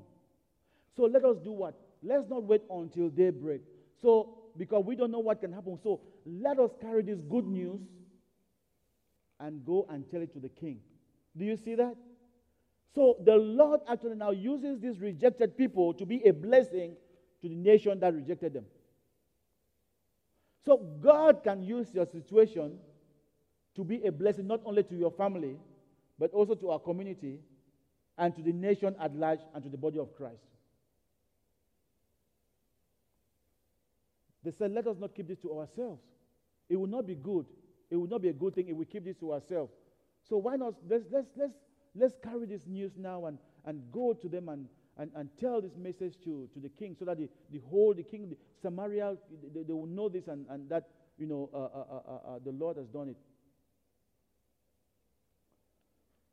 So 0.97 1.05
let 1.05 1.25
us 1.25 1.37
do 1.45 1.53
what? 1.53 1.75
Let's 2.03 2.29
not 2.29 2.45
wait 2.45 2.63
until 2.71 3.09
daybreak. 3.11 3.61
So, 4.03 4.40
because 4.61 4.85
we 4.85 4.95
don't 4.95 5.11
know 5.11 5.21
what 5.21 5.41
can 5.41 5.55
happen. 5.55 5.79
So, 5.83 6.03
let 6.27 6.59
us 6.59 6.71
carry 6.83 7.03
this 7.03 7.19
good 7.31 7.47
news 7.47 7.81
and 9.41 9.65
go 9.65 9.87
and 9.89 10.05
tell 10.11 10.21
it 10.21 10.35
to 10.35 10.39
the 10.39 10.51
king. 10.51 10.81
Do 11.35 11.47
you 11.47 11.57
see 11.57 11.77
that? 11.77 11.97
So, 12.95 13.17
the 13.25 13.37
Lord 13.37 13.81
actually 13.89 14.17
now 14.17 14.33
uses 14.33 14.79
these 14.79 15.01
rejected 15.01 15.57
people 15.57 15.95
to 15.95 16.05
be 16.05 16.21
a 16.27 16.35
blessing 16.35 16.95
to 17.41 17.49
the 17.49 17.55
nation 17.55 17.99
that 18.01 18.13
rejected 18.13 18.53
them. 18.53 18.67
So, 20.67 20.77
God 20.77 21.43
can 21.43 21.63
use 21.63 21.87
your 21.95 22.05
situation 22.05 22.81
to 23.77 23.83
be 23.83 24.05
a 24.05 24.13
blessing 24.13 24.47
not 24.47 24.61
only 24.67 24.83
to 24.83 24.95
your 24.95 25.13
family, 25.13 25.57
but 26.19 26.33
also 26.33 26.55
to 26.55 26.69
our 26.69 26.79
community 26.79 27.39
and 28.19 28.37
to 28.37 28.43
the 28.43 28.53
nation 28.53 28.95
at 29.01 29.17
large 29.17 29.41
and 29.55 29.65
to 29.65 29.71
the 29.71 29.79
body 29.79 29.99
of 29.99 30.15
Christ. 30.15 30.43
They 34.45 34.51
said, 34.51 34.73
let 34.73 34.87
us 34.87 34.97
not 34.99 35.15
keep 35.15 35.29
this 35.29 35.39
to 35.41 35.59
ourselves. 35.59 36.01
It 36.69 36.77
will 36.77 36.87
not 36.87 37.07
be 37.07 37.15
good. 37.15 37.47
It 37.91 37.97
will 37.97 38.07
not 38.07 38.23
be 38.23 38.29
a 38.29 38.33
good 38.33 38.55
thing 38.55 38.69
if 38.69 38.77
we 38.77 38.85
keep 38.85 39.05
this 39.05 39.17
to 39.19 39.33
ourselves. 39.33 39.73
So 40.29 40.37
why 40.37 40.57
not 40.57 40.75
let's 40.89 41.05
let's 41.11 41.27
let's 41.37 41.53
let's 41.95 42.15
carry 42.23 42.47
this 42.47 42.67
news 42.67 42.93
now 42.97 43.27
and, 43.27 43.39
and 43.67 43.83
go 43.91 44.13
to 44.13 44.29
them 44.29 44.49
and, 44.49 44.67
and, 44.97 45.11
and 45.17 45.29
tell 45.39 45.61
this 45.61 45.77
message 45.77 46.15
to, 46.25 46.49
to 46.55 46.61
the 46.61 46.69
king 46.69 46.95
so 46.99 47.05
that 47.07 47.19
the, 47.19 47.29
the 47.51 47.61
whole 47.69 47.93
the 47.95 48.03
king 48.05 48.31
the 48.31 48.37
Samaria 48.63 49.17
they, 49.53 49.63
they 49.63 49.73
will 49.73 49.87
know 49.87 50.09
this 50.09 50.29
and, 50.29 50.47
and 50.49 50.69
that 50.71 50.89
you 51.19 51.27
know 51.27 51.51
uh, 51.53 51.57
uh, 51.57 52.01
uh, 52.13 52.35
uh, 52.35 52.39
the 52.45 52.53
Lord 52.53 52.77
has 52.77 52.87
done 52.87 53.09
it. 53.09 53.17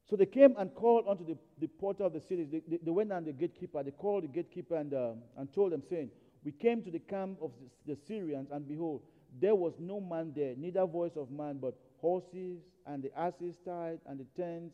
So 0.09 0.15
they 0.15 0.25
came 0.25 0.55
and 0.57 0.73
called 0.73 1.05
unto 1.09 1.25
the, 1.25 1.37
the 1.59 1.67
porter 1.67 2.05
of 2.05 2.13
the 2.13 2.21
city. 2.21 2.45
They, 2.45 2.61
they, 2.65 2.77
they 2.81 2.91
went 2.91 3.11
and 3.11 3.25
the 3.25 3.33
gatekeeper. 3.33 3.83
They 3.83 3.91
called 3.91 4.23
the 4.23 4.29
gatekeeper 4.29 4.77
and, 4.77 4.93
uh, 4.93 5.11
and 5.37 5.51
told 5.53 5.73
them, 5.73 5.83
saying, 5.89 6.11
we 6.47 6.53
came 6.53 6.81
to 6.81 6.89
the 6.89 6.99
camp 6.99 7.39
of 7.41 7.51
the 7.85 7.97
Syrians, 8.07 8.47
and 8.53 8.65
behold, 8.65 9.01
there 9.41 9.53
was 9.53 9.73
no 9.81 9.99
man 9.99 10.31
there, 10.33 10.53
neither 10.55 10.85
voice 10.85 11.11
of 11.17 11.29
man, 11.29 11.57
but 11.61 11.73
horses 11.99 12.61
and 12.85 13.03
the 13.03 13.11
asses 13.19 13.57
tied 13.65 13.99
and 14.07 14.17
the 14.17 14.25
tents 14.41 14.73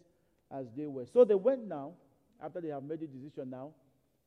as 0.55 0.67
they 0.77 0.85
were. 0.85 1.07
So 1.11 1.25
they 1.25 1.33
went 1.33 1.67
now, 1.67 1.93
after 2.45 2.61
they 2.61 2.67
have 2.67 2.83
made 2.83 2.99
the 2.99 3.07
decision 3.07 3.49
now, 3.49 3.71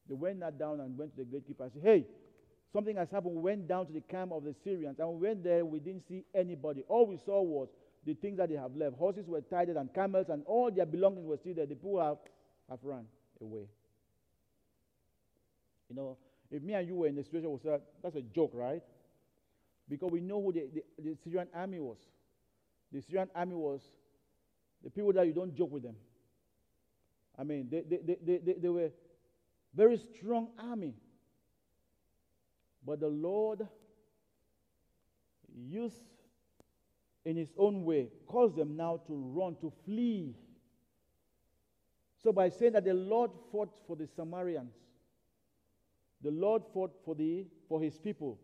they 0.09 0.15
went 0.17 0.41
not 0.41 0.59
down 0.59 0.81
and 0.81 0.99
went 0.99 1.15
to 1.15 1.19
the 1.19 1.25
gatekeeper 1.25 1.63
and 1.63 1.73
said, 1.73 1.83
Hey, 1.85 2.05
something 2.73 2.97
has 2.97 3.13
happened. 3.13 3.37
We 3.37 3.43
went 3.43 3.69
down 3.69 3.87
to 3.87 3.93
the 3.93 4.01
camp 4.01 4.33
of 4.33 4.43
the 4.43 4.57
Syrians, 4.65 4.99
and 4.99 5.09
we 5.09 5.29
went 5.29 5.45
there, 5.45 5.65
we 5.65 5.79
didn't 5.79 6.03
see 6.09 6.25
anybody. 6.35 6.83
All 6.89 7.07
we 7.07 7.17
saw 7.25 7.41
was 7.41 7.69
the 8.05 8.15
things 8.15 8.39
that 8.39 8.49
they 8.49 8.57
have 8.57 8.75
left. 8.75 8.97
Horses 8.97 9.29
were 9.29 9.41
tied 9.41 9.69
and 9.69 9.95
camels, 9.95 10.27
and 10.31 10.43
all 10.47 10.73
their 10.75 10.85
belongings 10.85 11.25
were 11.25 11.37
still 11.37 11.55
there. 11.55 11.67
The 11.67 11.77
people 11.77 12.03
have, 12.03 12.17
have 12.69 12.81
run 12.83 13.05
away. 13.41 13.69
You 15.89 15.95
know, 15.95 16.17
if 16.51 16.63
me 16.63 16.75
and 16.75 16.87
you 16.87 16.95
were 16.95 17.07
in 17.07 17.17
the 17.17 17.25
situation, 17.25 17.51
we 17.51 17.59
say, 17.59 17.79
that's 18.03 18.17
a 18.17 18.23
joke, 18.23 18.53
right? 18.55 18.83
Because 19.89 20.11
we 20.11 20.21
know 20.21 20.43
who 20.43 20.53
the, 20.53 20.69
the, 20.73 20.83
the 21.03 21.17
Syrian 21.23 21.49
army 21.55 21.81
was. 21.81 21.99
The 22.93 23.03
Syrian 23.03 23.29
army 23.35 23.55
was 23.55 23.81
the 24.83 24.91
people 24.91 25.13
that 25.13 25.27
you 25.27 25.33
don't 25.33 25.55
joke 25.55 25.73
with 25.73 25.83
them. 25.83 25.97
I 27.39 27.45
mean, 27.45 27.69
they, 27.71 27.83
they, 27.83 28.17
they, 28.25 28.39
they, 28.39 28.53
they 28.55 28.69
were 28.69 28.91
very 29.75 29.99
strong 29.99 30.49
army. 30.59 30.95
But 32.85 33.01
the 33.01 33.09
Lord 33.09 33.67
used 35.55 36.03
in 37.25 37.37
his 37.37 37.53
own 37.59 37.85
way, 37.85 38.09
caused 38.29 38.55
them 38.55 38.77
now 38.77 39.01
to 39.09 39.13
run, 39.13 39.57
to 39.61 39.73
flee. 39.85 40.37
So 42.23 42.33
by 42.33 42.49
saying 42.49 42.73
that 42.75 42.85
the 42.85 42.95
Lord 42.95 43.33
fought 43.51 43.75
for 43.87 43.97
the 43.97 44.07
Samaritans, 44.07 44.73
the 46.23 46.31
Lord 46.31 46.63
fought 46.73 46.93
for, 47.05 47.15
the, 47.15 47.47
for 47.69 47.81
his 47.81 47.99
people. 47.99 48.39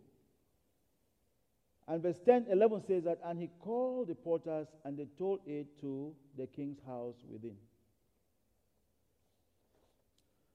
And 1.89 2.03
verse 2.03 2.19
10, 2.25 2.47
11 2.51 2.83
says 2.87 3.05
that, 3.05 3.19
and 3.25 3.39
he 3.39 3.51
called 3.61 4.09
the 4.09 4.15
porters 4.15 4.69
and 4.85 4.97
they 4.97 5.07
told 5.19 5.41
it 5.47 5.67
to 5.81 6.15
the 6.39 6.47
king's 6.47 6.79
house 6.87 7.17
within. 7.31 7.57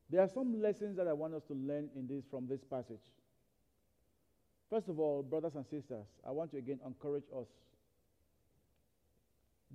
There 0.10 0.22
are 0.22 0.30
some 0.30 0.62
lessons 0.62 0.96
that 0.98 1.08
I 1.08 1.14
want 1.14 1.34
us 1.34 1.44
to 1.50 1.54
learn 1.54 1.90
in 1.96 2.08
this 2.08 2.24
from 2.32 2.48
this 2.48 2.64
passage. 2.64 3.04
First 4.70 4.88
of 4.88 5.00
all, 5.00 5.22
brothers 5.22 5.56
and 5.56 5.66
sisters, 5.66 6.06
I 6.26 6.32
want 6.32 6.52
to 6.52 6.58
again 6.58 6.80
encourage 6.86 7.26
us. 7.38 7.48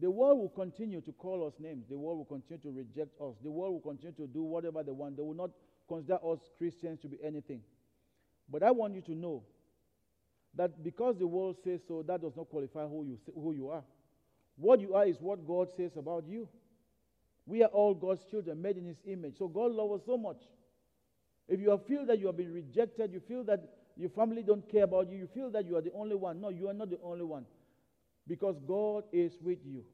The 0.00 0.10
world 0.10 0.38
will 0.38 0.48
continue 0.48 1.02
to 1.02 1.12
call 1.12 1.46
us 1.46 1.54
names. 1.58 1.84
The 1.88 1.98
world 1.98 2.18
will 2.18 2.24
continue 2.24 2.62
to 2.62 2.70
reject 2.70 3.20
us. 3.20 3.34
The 3.42 3.50
world 3.50 3.74
will 3.74 3.92
continue 3.92 4.14
to 4.16 4.26
do 4.26 4.42
whatever 4.42 4.82
they 4.82 4.92
want. 4.92 5.16
They 5.16 5.22
will 5.22 5.34
not 5.34 5.50
consider 5.92 6.18
us 6.24 6.40
Christians 6.58 7.00
to 7.00 7.08
be 7.08 7.18
anything. 7.22 7.60
But 8.50 8.62
I 8.62 8.70
want 8.70 8.94
you 8.94 9.02
to 9.02 9.14
know 9.14 9.42
that 10.54 10.82
because 10.82 11.18
the 11.18 11.26
world 11.26 11.56
says 11.62 11.80
so, 11.86 12.02
that 12.06 12.22
does 12.22 12.36
not 12.36 12.48
qualify 12.48 12.86
who 12.86 13.04
you, 13.04 13.18
who 13.34 13.52
you 13.52 13.68
are. 13.68 13.82
What 14.56 14.80
you 14.80 14.94
are 14.94 15.06
is 15.06 15.16
what 15.20 15.46
God 15.46 15.68
says 15.76 15.92
about 15.96 16.24
you. 16.26 16.48
We 17.46 17.62
are 17.62 17.68
all 17.68 17.94
God's 17.94 18.24
children, 18.30 18.60
made 18.60 18.76
in 18.76 18.86
His 18.86 18.98
image. 19.06 19.38
So 19.38 19.48
God 19.48 19.72
loves 19.72 20.02
us 20.02 20.06
so 20.06 20.16
much. 20.16 20.42
If 21.48 21.60
you 21.60 21.80
feel 21.88 22.06
that 22.06 22.18
you 22.18 22.26
have 22.26 22.36
been 22.36 22.52
rejected, 22.52 23.12
you 23.12 23.20
feel 23.20 23.44
that 23.44 23.60
your 23.96 24.10
family 24.10 24.42
don't 24.42 24.68
care 24.70 24.84
about 24.84 25.10
you, 25.10 25.18
you 25.18 25.28
feel 25.34 25.50
that 25.50 25.66
you 25.66 25.76
are 25.76 25.82
the 25.82 25.92
only 25.92 26.14
one. 26.14 26.40
No, 26.40 26.50
you 26.50 26.68
are 26.68 26.74
not 26.74 26.90
the 26.90 26.98
only 27.02 27.24
one. 27.24 27.44
Because 28.28 28.56
God 28.66 29.04
is 29.12 29.32
with 29.42 29.58
you. 29.64 29.84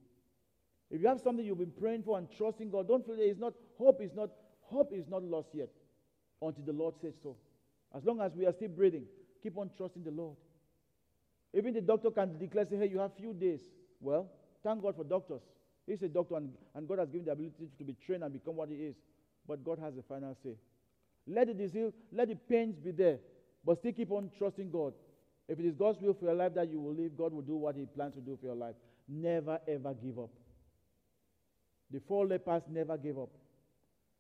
If 0.91 1.01
you 1.01 1.09
have 1.09 1.21
something 1.21 1.45
you've 1.45 1.59
been 1.59 1.73
praying 1.79 2.03
for 2.03 2.19
and 2.19 2.29
trusting 2.37 2.71
God, 2.71 2.89
don't 2.89 3.05
feel 3.05 3.17
that 3.17 3.29
it's 3.29 3.41
not 3.41 3.55
hope 3.79 4.03
is 4.03 4.13
not 4.15 4.31
hope 4.61 4.93
is 4.93 5.09
not 5.09 5.23
lost 5.23 5.49
yet 5.55 5.71
until 6.40 6.64
the 6.64 6.72
Lord 6.72 6.94
says 7.01 7.14
so. 7.22 7.37
As 7.94 8.05
long 8.05 8.20
as 8.20 8.33
we 8.35 8.46
are 8.46 8.53
still 8.53 8.68
breathing, 8.68 9.05
keep 9.42 9.57
on 9.57 9.70
trusting 9.77 10.05
the 10.05 10.11
Lord. 10.11 10.37
Even 11.55 11.74
the 11.74 11.81
doctor 11.81 12.11
can 12.11 12.38
declare, 12.38 12.66
say, 12.66 12.77
hey, 12.77 12.88
you 12.88 12.98
have 12.98 13.12
few 13.16 13.33
days. 13.33 13.61
Well, 14.01 14.29
thank 14.62 14.83
God 14.83 14.96
for 14.96 15.05
doctors. 15.05 15.40
He's 15.87 16.03
a 16.03 16.09
doctor, 16.09 16.37
and, 16.37 16.51
and 16.74 16.87
God 16.87 16.98
has 16.98 17.09
given 17.09 17.24
the 17.24 17.33
ability 17.33 17.68
to 17.79 17.85
be 17.85 17.96
trained 18.05 18.22
and 18.22 18.33
become 18.33 18.57
what 18.57 18.68
he 18.68 18.74
is. 18.74 18.96
But 19.46 19.64
God 19.64 19.79
has 19.79 19.94
the 19.94 20.03
final 20.03 20.37
say. 20.42 20.55
Let 21.27 21.46
the 21.46 21.55
disease, 21.55 21.92
let 22.12 22.29
the 22.29 22.35
pains 22.35 22.77
be 22.79 22.90
there, 22.90 23.18
but 23.64 23.79
still 23.79 23.92
keep 23.92 24.11
on 24.11 24.31
trusting 24.37 24.70
God. 24.70 24.92
If 25.48 25.59
it 25.59 25.64
is 25.64 25.74
God's 25.74 26.01
will 26.01 26.12
for 26.12 26.27
your 26.27 26.35
life 26.35 26.55
that 26.55 26.70
you 26.70 26.79
will 26.79 26.94
live, 26.94 27.16
God 27.16 27.33
will 27.33 27.42
do 27.42 27.57
what 27.57 27.74
He 27.74 27.87
plans 27.87 28.14
to 28.14 28.20
do 28.20 28.37
for 28.38 28.46
your 28.46 28.55
life. 28.55 28.74
Never 29.09 29.59
ever 29.66 29.94
give 29.94 30.18
up. 30.18 30.31
The 31.90 32.01
four 32.07 32.27
lepers 32.27 32.62
never 32.70 32.98
gave 32.98 33.18
up. 33.18 33.31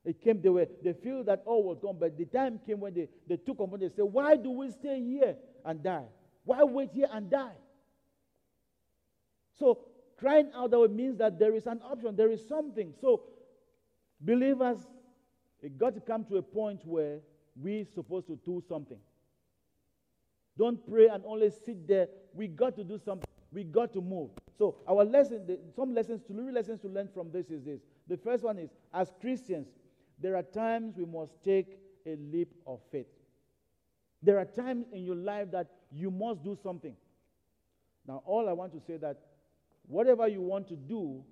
It 0.08 0.22
came, 0.22 0.40
they 0.40 0.48
were, 0.48 0.66
they 0.82 0.94
feel 0.94 1.22
that 1.24 1.42
all 1.44 1.62
was 1.62 1.78
gone, 1.80 1.98
but 2.00 2.16
the 2.16 2.24
time 2.24 2.58
came 2.64 2.80
when 2.80 2.94
they, 2.94 3.08
they 3.28 3.36
took 3.36 3.60
on, 3.60 3.78
they 3.78 3.90
said, 3.90 4.06
Why 4.06 4.36
do 4.36 4.50
we 4.50 4.70
stay 4.70 5.02
here 5.02 5.36
and 5.66 5.82
die? 5.82 6.06
Why 6.46 6.62
wait 6.62 6.88
here 6.94 7.08
and 7.12 7.30
die? 7.30 7.52
So 9.58 9.80
crying 10.16 10.50
out 10.56 10.70
that 10.70 10.88
means 10.90 11.18
that 11.18 11.38
there 11.38 11.54
is 11.54 11.66
an 11.66 11.82
option, 11.84 12.16
there 12.16 12.30
is 12.30 12.40
something. 12.48 12.94
So 13.02 13.24
believers, 14.18 14.78
it 15.60 15.76
got 15.76 15.94
to 15.94 16.00
come 16.00 16.24
to 16.24 16.38
a 16.38 16.42
point 16.42 16.86
where 16.86 17.18
we're 17.54 17.84
supposed 17.94 18.28
to 18.28 18.38
do 18.46 18.62
something. 18.66 18.96
Don't 20.56 20.90
pray 20.90 21.08
and 21.08 21.22
only 21.26 21.50
sit 21.50 21.86
there. 21.86 22.08
We 22.32 22.48
got 22.48 22.76
to 22.76 22.84
do 22.84 22.98
something. 23.04 23.28
We 23.52 23.64
got 23.64 23.92
to 23.92 24.00
move. 24.00 24.30
So 24.56 24.76
our 24.88 25.04
lesson, 25.04 25.46
the, 25.46 25.58
some 25.76 25.94
lessons, 25.94 26.22
two 26.26 26.50
lessons 26.50 26.80
to 26.80 26.88
learn 26.88 27.10
from 27.12 27.30
this 27.30 27.50
is 27.50 27.62
this. 27.62 27.80
The 28.08 28.16
first 28.16 28.42
one 28.42 28.58
is, 28.58 28.70
as 28.94 29.12
Christians, 29.20 29.66
there 30.20 30.36
are 30.36 30.42
times 30.42 30.94
we 30.96 31.04
must 31.04 31.32
take 31.44 31.78
a 32.06 32.16
leap 32.16 32.52
of 32.66 32.80
faith. 32.90 33.06
There 34.22 34.38
are 34.38 34.44
times 34.44 34.86
in 34.92 35.04
your 35.04 35.14
life 35.14 35.50
that 35.52 35.68
you 35.92 36.10
must 36.10 36.42
do 36.42 36.56
something. 36.62 36.94
Now, 38.06 38.22
all 38.24 38.48
I 38.48 38.52
want 38.52 38.72
to 38.72 38.80
say 38.86 38.96
that 38.96 39.18
whatever 39.86 40.26
you 40.26 40.40
want 40.40 40.68
to 40.68 40.76
do, 40.76 41.22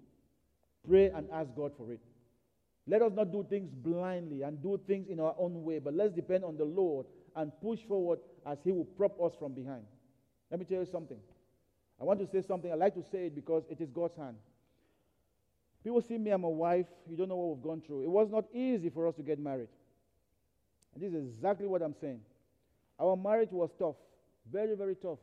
pray 0.89 1.07
and 1.07 1.27
ask 1.33 1.51
God 1.57 1.73
for 1.77 1.91
it. 1.93 2.01
Let 2.87 3.03
us 3.03 3.13
not 3.15 3.33
do 3.33 3.45
things 3.49 3.71
blindly 3.75 4.43
and 4.43 4.63
do 4.63 4.81
things 4.87 5.09
in 5.09 5.19
our 5.19 5.35
own 5.39 5.65
way, 5.65 5.81
but 5.81 5.95
let's 5.95 6.13
depend 6.13 6.45
on 6.45 6.57
the 6.57 6.65
Lord 6.65 7.07
and 7.35 7.51
push 7.61 7.81
forward 7.89 8.21
as 8.47 8.59
He 8.63 8.71
will 8.71 8.85
prop 8.85 9.21
us 9.21 9.33
from 9.39 9.53
behind. 9.53 9.83
Let 10.51 10.61
me 10.61 10.67
tell 10.67 10.79
you 10.79 10.87
something. 10.91 11.19
I 12.01 12.05
want 12.05 12.21
to 12.21 12.27
say 12.27 12.47
something. 12.47 12.71
I 12.71 12.77
like 12.77 12.95
to 12.95 13.03
say 13.11 13.27
it 13.27 13.35
because 13.35 13.65
it 13.69 13.81
is 13.81 13.91
God's 13.91 14.17
hand. 14.17 14.37
People 15.87 16.03
see 16.03 16.19
me 16.19 16.33
and 16.33 16.43
my 16.43 16.49
wife, 16.49 16.87
you 17.09 17.17
don't 17.17 17.29
know 17.29 17.37
what 17.37 17.55
we've 17.55 17.63
gone 17.63 17.81
through. 17.81 18.03
It 18.03 18.11
was 18.11 18.29
not 18.29 18.47
easy 18.53 18.91
for 18.91 19.07
us 19.07 19.15
to 19.15 19.23
get 19.23 19.39
married. 19.39 19.69
And 20.93 21.01
this 21.01 21.13
is 21.13 21.29
exactly 21.29 21.69
what 21.69 21.81
I'm 21.81 21.95
saying. 22.01 22.19
Our 22.99 23.17
marriage 23.17 23.53
was 23.53 23.71
tough, 23.79 23.95
very, 24.53 24.75
very 24.75 24.97
tough. 24.97 25.21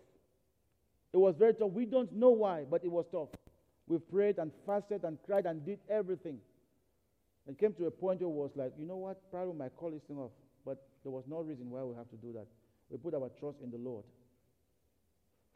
It 1.11 1.17
was 1.17 1.35
very 1.37 1.53
tough. 1.53 1.71
We 1.71 1.85
don't 1.85 2.13
know 2.13 2.29
why, 2.29 2.63
but 2.63 2.81
it 2.85 2.89
was 2.89 3.03
tough. 3.11 3.27
We 3.87 3.97
prayed 3.97 4.37
and 4.37 4.53
fasted 4.65 5.03
and 5.03 5.17
cried 5.25 5.47
and 5.47 5.65
did 5.65 5.79
everything. 5.89 6.37
It 7.45 7.59
came 7.59 7.73
to 7.73 7.87
a 7.87 7.91
point 7.91 8.21
where 8.21 8.29
it 8.29 8.33
was 8.33 8.51
like, 8.55 8.71
you 8.79 8.85
know 8.85 8.95
what? 8.95 9.19
Probably 9.31 9.57
my 9.57 9.67
call 9.67 9.93
is 9.93 10.01
thing 10.07 10.17
off. 10.17 10.31
But 10.65 10.81
there 11.03 11.11
was 11.11 11.25
no 11.27 11.41
reason 11.41 11.69
why 11.71 11.83
we 11.83 11.93
have 11.97 12.09
to 12.11 12.15
do 12.15 12.31
that. 12.35 12.47
We 12.89 12.97
put 12.99 13.13
our 13.13 13.29
trust 13.37 13.57
in 13.61 13.69
the 13.69 13.79
Lord. 13.79 14.05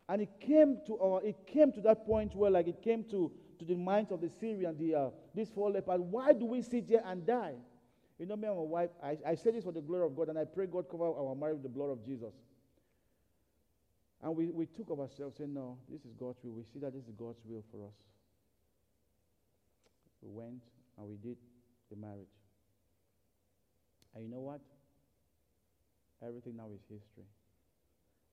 And 0.09 0.21
it 0.21 0.31
came 0.41 0.79
to 0.85 0.99
our, 0.99 1.23
it 1.23 1.37
came 1.47 1.71
to 1.71 1.81
that 1.83 2.05
point 2.05 2.35
where, 2.35 2.51
like, 2.51 2.67
it 2.67 2.81
came 2.81 3.05
to, 3.11 3.31
to 3.59 3.65
the 3.65 3.75
minds 3.75 4.11
of 4.11 4.21
the 4.21 4.29
Syrian, 4.29 4.77
the 4.77 4.95
uh, 4.95 5.09
this 5.33 5.49
four 5.49 5.71
lepers. 5.71 5.99
Why 5.99 6.33
do 6.33 6.45
we 6.45 6.61
sit 6.61 6.85
here 6.87 7.01
and 7.05 7.25
die? 7.25 7.55
You 8.19 8.25
know, 8.25 8.35
me 8.35 8.47
and 8.47 8.57
my 8.57 8.63
wife, 8.63 8.89
I, 9.03 9.17
I 9.25 9.35
say 9.35 9.51
this 9.51 9.63
for 9.63 9.71
the 9.71 9.81
glory 9.81 10.05
of 10.05 10.15
God, 10.15 10.29
and 10.29 10.39
I 10.39 10.45
pray 10.45 10.65
God 10.65 10.85
cover 10.89 11.05
our 11.05 11.35
marriage 11.35 11.55
with 11.55 11.63
the 11.63 11.69
blood 11.69 11.89
of 11.89 12.03
Jesus. 12.03 12.33
And 14.21 14.35
we, 14.35 14.49
we 14.49 14.65
took 14.65 14.89
of 14.89 14.99
ourselves, 14.99 15.37
saying, 15.37 15.53
No, 15.53 15.77
this 15.89 16.01
is 16.01 16.13
God's 16.19 16.39
will. 16.43 16.53
We 16.53 16.63
see 16.63 16.79
that 16.79 16.93
this 16.93 17.03
is 17.03 17.13
God's 17.17 17.39
will 17.45 17.63
for 17.71 17.85
us. 17.85 17.93
We 20.21 20.29
went 20.31 20.63
and 20.97 21.07
we 21.07 21.15
did 21.17 21.37
the 21.91 21.95
marriage. 21.95 22.33
And 24.15 24.23
you 24.23 24.31
know 24.31 24.39
what? 24.39 24.61
Everything 26.25 26.57
now 26.57 26.69
is 26.73 26.81
history. 26.89 27.29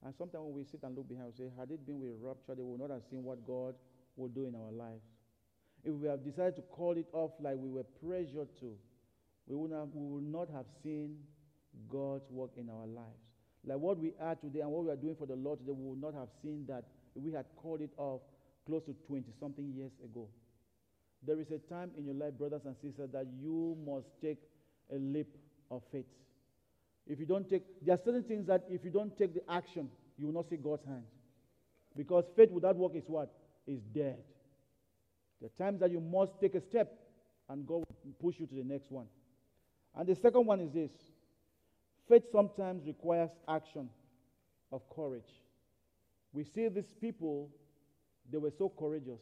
And 0.03 0.15
sometimes 0.17 0.45
when 0.45 0.55
we 0.55 0.65
sit 0.65 0.83
and 0.83 0.97
look 0.97 1.09
behind, 1.09 1.29
we 1.29 1.45
say, 1.45 1.51
had 1.59 1.71
it 1.71 1.87
been 1.87 2.01
with 2.01 2.17
rupture, 2.21 2.55
they 2.55 2.63
would 2.63 2.81
not 2.81 2.91
have 2.91 3.03
seen 3.11 3.23
what 3.23 3.47
God 3.47 3.75
would 4.17 4.35
do 4.35 4.47
in 4.47 4.55
our 4.55 4.73
lives. 4.73 5.05
If 5.85 5.93
we 5.95 6.09
have 6.09 6.25
decided 6.25 6.57
to 6.57 6.63
call 6.63 6.97
it 6.97 7.07
off 7.13 7.33
like 7.41 7.57
we 7.59 7.69
were 7.69 7.85
pressured 8.03 8.49
to, 8.61 8.73
we 9.47 9.57
would, 9.57 9.71
have, 9.71 9.89
we 9.93 10.07
would 10.07 10.33
not 10.33 10.49
have 10.55 10.65
seen 10.83 11.17
God's 11.91 12.25
work 12.31 12.51
in 12.57 12.71
our 12.71 12.87
lives. 12.87 13.21
Like 13.67 13.79
what 13.79 13.99
we 13.99 14.13
are 14.21 14.35
today 14.35 14.61
and 14.61 14.71
what 14.71 14.85
we 14.85 14.91
are 14.91 14.97
doing 14.97 15.17
for 15.17 15.27
the 15.27 15.37
Lord 15.37 15.59
today, 15.59 15.73
we 15.73 15.91
would 15.91 16.01
not 16.01 16.15
have 16.15 16.29
seen 16.43 16.65
that 16.69 16.85
if 17.15 17.23
we 17.23 17.33
had 17.33 17.45
called 17.57 17.81
it 17.81 17.91
off 17.97 18.21
close 18.67 18.83
to 18.85 18.95
20 19.07 19.25
something 19.39 19.73
years 19.77 19.93
ago. 20.03 20.29
There 21.27 21.41
is 21.41 21.47
a 21.51 21.59
time 21.73 21.91
in 21.97 22.05
your 22.05 22.15
life, 22.15 22.33
brothers 22.35 22.63
and 22.65 22.77
sisters, 22.83 23.11
that 23.13 23.27
you 23.41 23.77
must 23.87 24.07
take 24.21 24.39
a 24.93 24.97
leap 24.97 25.35
of 25.71 25.83
faith. 25.91 26.05
If 27.07 27.19
you 27.19 27.27
don't 27.27 27.49
take, 27.49 27.63
there 27.85 27.95
are 27.95 28.01
certain 28.05 28.23
things 28.23 28.47
that 28.47 28.65
if 28.69 28.85
you 28.85 28.91
don't 28.91 29.17
take 29.17 29.35
the 29.35 29.43
action, 29.51 29.89
you 30.19 30.27
will 30.27 30.35
not 30.35 30.49
see 30.49 30.57
God's 30.57 30.85
hand. 30.87 31.05
Because 31.97 32.25
faith 32.37 32.51
without 32.51 32.77
work 32.77 32.93
is 32.95 33.05
what? 33.07 33.33
Is 33.67 33.81
dead. 33.95 34.19
There 35.45 35.51
are 35.67 35.71
times 35.71 35.81
that 35.81 35.91
you 35.91 36.01
must 36.01 36.41
take 36.41 36.55
a 36.55 36.61
step 36.61 36.91
and 37.51 37.67
God 37.67 37.85
will 38.03 38.15
push 38.19 38.41
you 38.41 38.47
to 38.47 38.55
the 38.55 38.65
next 38.65 38.91
one. 38.91 39.05
And 39.95 40.09
the 40.09 40.15
second 40.15 40.47
one 40.47 40.59
is 40.59 40.73
this 40.73 40.91
faith 42.09 42.23
sometimes 42.33 42.87
requires 42.87 43.29
action 43.47 43.91
of 44.73 44.89
courage. 44.89 45.29
We 46.33 46.45
see 46.45 46.69
these 46.69 46.95
people, 46.99 47.51
they 48.33 48.39
were 48.39 48.53
so 48.57 48.71
courageous. 48.71 49.21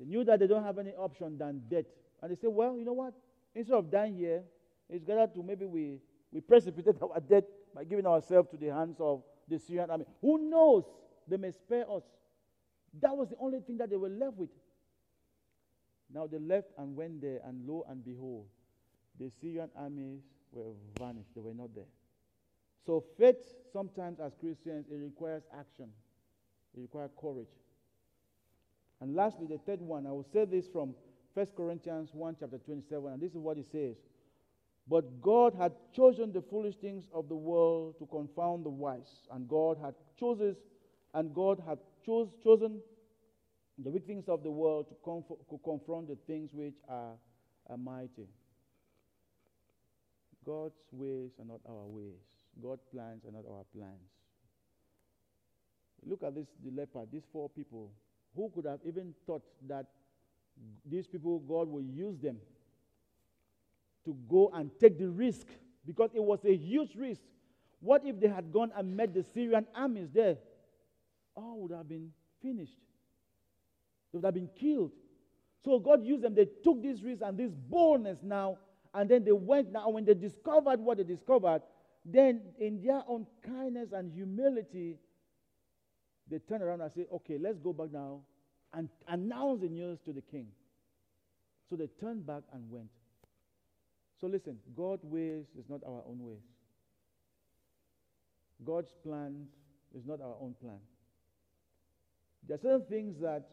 They 0.00 0.04
knew 0.04 0.24
that 0.24 0.40
they 0.40 0.48
don't 0.48 0.64
have 0.64 0.78
any 0.78 0.94
option 0.94 1.38
than 1.38 1.62
death. 1.70 1.84
And 2.20 2.32
they 2.32 2.36
said, 2.36 2.50
well, 2.50 2.76
you 2.76 2.84
know 2.84 2.92
what? 2.92 3.14
Instead 3.54 3.76
of 3.76 3.88
dying 3.88 4.16
here, 4.16 4.42
it's 4.90 5.04
better 5.04 5.28
to 5.32 5.42
maybe 5.44 5.64
we, 5.64 6.00
we 6.32 6.40
precipitate 6.40 6.96
our 7.02 7.20
death 7.20 7.44
by 7.72 7.84
giving 7.84 8.04
ourselves 8.04 8.50
to 8.50 8.56
the 8.56 8.74
hands 8.74 8.96
of 8.98 9.22
the 9.48 9.60
Syrian 9.60 9.90
army. 9.90 10.06
Who 10.20 10.50
knows? 10.50 10.82
They 11.28 11.36
may 11.36 11.52
spare 11.52 11.88
us. 11.88 12.02
That 13.00 13.16
was 13.16 13.28
the 13.28 13.36
only 13.40 13.60
thing 13.60 13.78
that 13.78 13.90
they 13.90 13.96
were 13.96 14.08
left 14.08 14.36
with. 14.36 14.50
Now 16.12 16.26
they 16.26 16.38
left 16.38 16.68
and 16.78 16.94
went 16.96 17.20
there, 17.20 17.40
and 17.44 17.66
lo 17.66 17.84
and 17.88 18.04
behold, 18.04 18.46
the 19.18 19.30
Syrian 19.40 19.70
armies 19.76 20.20
were 20.52 20.72
vanished. 20.98 21.34
They 21.34 21.40
were 21.40 21.54
not 21.54 21.74
there. 21.74 21.84
So 22.84 23.04
faith, 23.18 23.36
sometimes 23.72 24.20
as 24.20 24.32
Christians, 24.38 24.86
it 24.90 24.96
requires 24.96 25.42
action. 25.58 25.88
It 26.76 26.80
requires 26.80 27.10
courage. 27.20 27.48
And 29.00 29.14
lastly, 29.14 29.46
the 29.48 29.58
third 29.58 29.80
one, 29.80 30.06
I 30.06 30.10
will 30.10 30.26
say 30.32 30.44
this 30.44 30.66
from 30.68 30.94
1 31.34 31.46
Corinthians 31.56 32.10
1, 32.12 32.36
chapter 32.40 32.58
27, 32.58 33.12
and 33.12 33.20
this 33.20 33.32
is 33.32 33.38
what 33.38 33.58
it 33.58 33.66
says. 33.70 33.96
But 34.88 35.20
God 35.20 35.54
had 35.54 35.72
chosen 35.94 36.32
the 36.32 36.40
foolish 36.40 36.76
things 36.76 37.04
of 37.12 37.28
the 37.28 37.34
world 37.34 37.98
to 37.98 38.06
confound 38.06 38.64
the 38.64 38.70
wise, 38.70 39.26
and 39.32 39.48
God 39.48 39.78
had 39.82 39.94
chosen, 40.18 40.56
and 41.12 41.34
God 41.34 41.60
had 41.66 41.78
chose, 42.06 42.28
chosen 42.42 42.80
the 43.78 43.90
weak 43.90 44.06
things 44.06 44.24
of 44.28 44.42
the 44.42 44.50
world 44.50 44.86
to, 44.88 44.94
to 45.50 45.60
confront 45.62 46.08
the 46.08 46.16
things 46.26 46.50
which 46.52 46.76
are, 46.88 47.12
are 47.68 47.76
mighty. 47.76 48.28
God's 50.46 50.74
ways 50.92 51.32
are 51.38 51.44
not 51.44 51.60
our 51.68 51.86
ways. 51.86 52.22
God's 52.62 52.82
plans 52.92 53.24
are 53.26 53.32
not 53.32 53.44
our 53.50 53.64
plans. 53.76 54.08
Look 56.08 56.22
at 56.22 56.34
this 56.36 56.46
the 56.64 56.70
leper, 56.70 57.00
these 57.12 57.24
four 57.32 57.50
people. 57.50 57.90
Who 58.36 58.50
could 58.54 58.66
have 58.66 58.78
even 58.86 59.12
thought 59.26 59.42
that 59.66 59.86
these 60.88 61.06
people, 61.06 61.40
God 61.40 61.68
will 61.68 61.82
use 61.82 62.16
them 62.18 62.36
to 64.04 64.16
go 64.30 64.50
and 64.54 64.70
take 64.80 64.98
the 64.98 65.08
risk? 65.08 65.46
Because 65.84 66.10
it 66.14 66.22
was 66.22 66.38
a 66.44 66.54
huge 66.54 66.94
risk. 66.94 67.22
What 67.80 68.02
if 68.04 68.20
they 68.20 68.28
had 68.28 68.52
gone 68.52 68.70
and 68.76 68.96
met 68.96 69.14
the 69.14 69.24
Syrian 69.34 69.66
armies 69.74 70.08
there? 70.14 70.36
All 71.36 71.60
would 71.60 71.72
have 71.72 71.88
been 71.88 72.10
finished. 72.42 72.78
They 74.12 74.18
would 74.18 74.24
have 74.24 74.34
been 74.34 74.50
killed. 74.58 74.92
So 75.64 75.78
God 75.78 76.04
used 76.04 76.22
them. 76.22 76.34
They 76.34 76.48
took 76.64 76.82
this 76.82 77.02
risk 77.02 77.22
and 77.22 77.38
this 77.38 77.52
boldness 77.52 78.18
now 78.22 78.58
and 78.96 79.10
then 79.10 79.24
they 79.24 79.32
went 79.32 79.72
now, 79.72 79.90
when 79.90 80.06
they 80.06 80.14
discovered 80.14 80.80
what 80.80 80.96
they 80.96 81.04
discovered, 81.04 81.60
then 82.02 82.40
in 82.58 82.82
their 82.82 83.02
own 83.06 83.26
kindness 83.44 83.90
and 83.92 84.10
humility, 84.10 84.96
they 86.30 86.38
turned 86.38 86.62
around 86.62 86.80
and 86.80 86.90
said, 86.94 87.04
okay, 87.12 87.36
let's 87.38 87.58
go 87.58 87.74
back 87.74 87.92
now 87.92 88.20
and 88.72 88.88
announce 89.06 89.60
the 89.60 89.68
news 89.68 89.98
to 90.06 90.14
the 90.14 90.22
king. 90.22 90.46
So 91.68 91.76
they 91.76 91.88
turned 92.00 92.26
back 92.26 92.42
and 92.54 92.70
went. 92.70 92.88
So 94.18 94.28
listen, 94.28 94.56
God's 94.74 95.04
ways 95.04 95.44
is 95.58 95.66
not 95.68 95.82
our 95.86 96.02
own 96.08 96.18
ways. 96.20 96.40
God's 98.64 98.92
plans 99.04 99.48
is 99.94 100.06
not 100.06 100.22
our 100.22 100.36
own 100.40 100.54
plan. 100.58 100.78
There 102.48 102.56
are 102.56 102.60
certain 102.60 102.86
things 102.88 103.20
that 103.20 103.48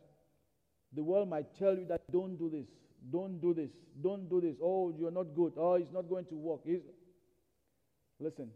the 0.95 1.03
world 1.03 1.29
might 1.29 1.58
tell 1.58 1.75
you 1.75 1.86
that 1.89 2.01
don't 2.12 2.38
do 2.38 2.49
this. 2.49 2.67
Don't 3.12 3.41
do 3.41 3.53
this. 3.53 3.69
Don't 4.01 4.29
do 4.29 4.39
this. 4.39 4.56
Oh, 4.62 4.93
you're 4.97 5.12
not 5.12 5.36
good. 5.36 5.53
Oh, 5.58 5.73
it's 5.73 5.91
not 5.91 6.10
going 6.10 6.25
to 6.25 6.36
work. 6.36 6.62
It's... 6.65 6.84
Listen, 8.19 8.49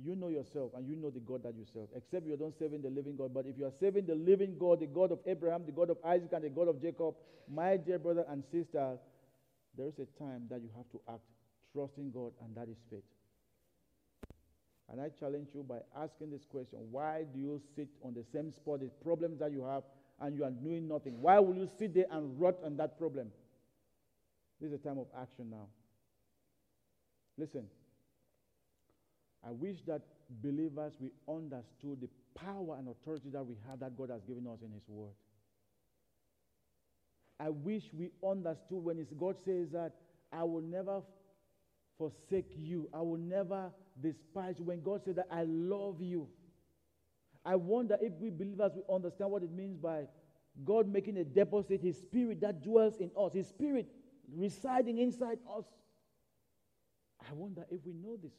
you 0.00 0.14
know 0.14 0.28
yourself 0.28 0.72
and 0.76 0.86
you 0.86 0.96
know 0.96 1.10
the 1.10 1.20
God 1.20 1.42
that 1.42 1.54
you 1.54 1.64
serve, 1.72 1.88
except 1.96 2.26
you're 2.26 2.38
not 2.38 2.52
serving 2.58 2.82
the 2.82 2.90
living 2.90 3.16
God. 3.16 3.32
But 3.34 3.46
if 3.46 3.58
you 3.58 3.66
are 3.66 3.72
serving 3.80 4.06
the 4.06 4.14
living 4.14 4.56
God, 4.58 4.80
the 4.80 4.86
God 4.86 5.12
of 5.12 5.18
Abraham, 5.26 5.64
the 5.66 5.72
God 5.72 5.90
of 5.90 5.98
Isaac, 6.04 6.30
and 6.32 6.44
the 6.44 6.50
God 6.50 6.68
of 6.68 6.80
Jacob, 6.80 7.14
my 7.48 7.76
dear 7.76 7.98
brother 7.98 8.24
and 8.28 8.44
sister, 8.52 8.96
there 9.76 9.86
is 9.86 9.94
a 9.98 10.06
time 10.22 10.44
that 10.50 10.60
you 10.60 10.68
have 10.76 10.88
to 10.92 11.00
act 11.08 11.24
trusting 11.72 12.10
God, 12.12 12.32
and 12.44 12.54
that 12.54 12.68
is 12.68 12.76
faith. 12.90 13.02
And 14.92 15.00
I 15.00 15.08
challenge 15.18 15.48
you 15.54 15.62
by 15.62 15.78
asking 15.96 16.30
this 16.30 16.44
question 16.44 16.78
Why 16.90 17.24
do 17.34 17.40
you 17.40 17.60
sit 17.74 17.88
on 18.04 18.12
the 18.12 18.24
same 18.32 18.52
spot, 18.52 18.80
the 18.80 18.90
problems 19.02 19.40
that 19.40 19.50
you 19.50 19.64
have, 19.64 19.82
and 20.20 20.36
you 20.36 20.44
are 20.44 20.50
doing 20.50 20.86
nothing? 20.86 21.20
Why 21.20 21.38
will 21.38 21.56
you 21.56 21.66
sit 21.78 21.94
there 21.94 22.04
and 22.12 22.38
rot 22.38 22.56
on 22.62 22.76
that 22.76 22.98
problem? 22.98 23.28
This 24.60 24.70
is 24.70 24.74
a 24.74 24.78
time 24.86 24.98
of 24.98 25.06
action 25.18 25.50
now. 25.50 25.66
Listen, 27.38 27.64
I 29.44 29.50
wish 29.50 29.78
that 29.86 30.02
believers 30.42 30.92
we 31.00 31.10
understood 31.26 32.02
the 32.02 32.08
power 32.38 32.76
and 32.78 32.86
authority 32.88 33.30
that 33.32 33.44
we 33.44 33.56
have 33.68 33.80
that 33.80 33.96
God 33.96 34.10
has 34.10 34.20
given 34.28 34.46
us 34.46 34.58
in 34.62 34.70
His 34.72 34.82
Word. 34.86 35.14
I 37.40 37.48
wish 37.48 37.82
we 37.94 38.10
understood 38.22 38.84
when 38.84 39.04
God 39.18 39.36
says 39.44 39.70
that 39.72 39.94
I 40.30 40.44
will 40.44 40.60
never 40.60 41.00
forsake 41.98 42.52
you, 42.56 42.88
I 42.92 43.00
will 43.00 43.16
never 43.16 43.70
despise 44.00 44.58
you. 44.58 44.64
When 44.64 44.82
God 44.82 45.02
said 45.04 45.16
that 45.16 45.28
I 45.30 45.44
love 45.44 46.00
you, 46.00 46.28
I 47.44 47.56
wonder 47.56 47.96
if 48.00 48.12
we 48.20 48.30
believers 48.30 48.72
we 48.74 48.82
understand 48.92 49.30
what 49.30 49.42
it 49.42 49.50
means 49.50 49.76
by 49.76 50.04
God 50.64 50.88
making 50.88 51.16
a 51.16 51.24
deposit, 51.24 51.80
His 51.80 51.98
Spirit 51.98 52.40
that 52.40 52.62
dwells 52.62 52.96
in 52.98 53.10
us, 53.18 53.32
His 53.32 53.48
Spirit 53.48 53.88
residing 54.34 54.98
inside 54.98 55.38
us. 55.56 55.64
I 57.20 57.32
wonder 57.34 57.64
if 57.70 57.80
we 57.84 57.92
know 57.92 58.16
this. 58.22 58.32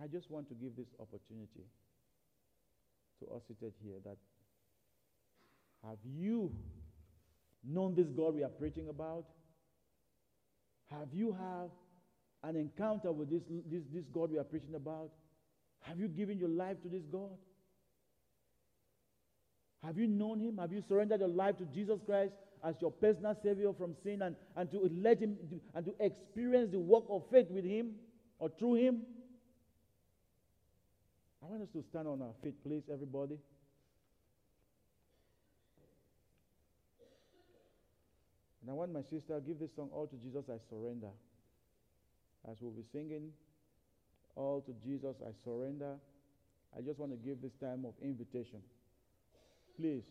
I 0.00 0.06
just 0.06 0.30
want 0.30 0.48
to 0.48 0.54
give 0.54 0.76
this 0.76 0.88
opportunity 0.98 1.66
to 3.20 3.34
us 3.34 3.42
seated 3.46 3.72
here 3.82 3.96
that 4.04 4.16
have 5.86 5.98
you 6.04 6.52
known 7.64 7.94
this 7.94 8.08
God 8.08 8.34
we 8.34 8.42
are 8.42 8.48
preaching 8.48 8.88
about? 8.88 9.24
Have 10.90 11.08
you 11.12 11.32
have 11.32 11.70
an 12.42 12.56
encounter 12.56 13.12
with 13.12 13.30
this, 13.30 13.42
this, 13.70 13.82
this 13.92 14.04
God 14.12 14.30
we 14.30 14.38
are 14.38 14.44
preaching 14.44 14.74
about? 14.74 15.10
Have 15.82 15.98
you 15.98 16.08
given 16.08 16.38
your 16.38 16.48
life 16.48 16.80
to 16.82 16.88
this 16.88 17.02
God? 17.10 17.36
Have 19.84 19.96
you 19.98 20.06
known 20.06 20.40
him? 20.40 20.58
Have 20.58 20.72
you 20.72 20.82
surrendered 20.86 21.20
your 21.20 21.28
life 21.28 21.56
to 21.58 21.64
Jesus 21.64 22.00
Christ 22.04 22.32
as 22.62 22.74
your 22.80 22.90
personal 22.90 23.34
savior 23.42 23.72
from 23.72 23.94
sin 24.02 24.22
and, 24.22 24.36
and 24.56 24.70
to 24.70 24.90
let 24.92 25.18
him 25.18 25.36
and 25.74 25.84
to 25.86 25.94
experience 26.00 26.70
the 26.70 26.78
work 26.78 27.04
of 27.08 27.22
faith 27.30 27.46
with 27.50 27.64
him 27.64 27.92
or 28.38 28.50
through 28.58 28.74
him? 28.74 29.02
I 31.42 31.46
want 31.46 31.62
us 31.62 31.68
to 31.72 31.82
stand 31.88 32.06
on 32.06 32.20
our 32.20 32.34
feet, 32.42 32.62
please, 32.62 32.82
everybody. 32.92 33.38
And 38.60 38.70
I 38.70 38.74
want 38.74 38.92
my 38.92 39.02
sister 39.02 39.40
give 39.40 39.58
this 39.58 39.70
song 39.74 39.88
all 39.92 40.06
to 40.06 40.16
Jesus 40.16 40.44
I 40.50 40.58
surrender. 40.68 41.08
As 42.48 42.56
we'll 42.60 42.72
be 42.72 42.84
singing 42.92 43.30
all 44.36 44.62
to 44.62 44.72
Jesus 44.84 45.16
I 45.22 45.30
surrender, 45.44 45.96
I 46.76 46.80
just 46.80 46.98
want 46.98 47.12
to 47.12 47.18
give 47.18 47.42
this 47.42 47.52
time 47.60 47.84
of 47.84 47.94
invitation. 48.02 48.60
Please, 49.76 50.04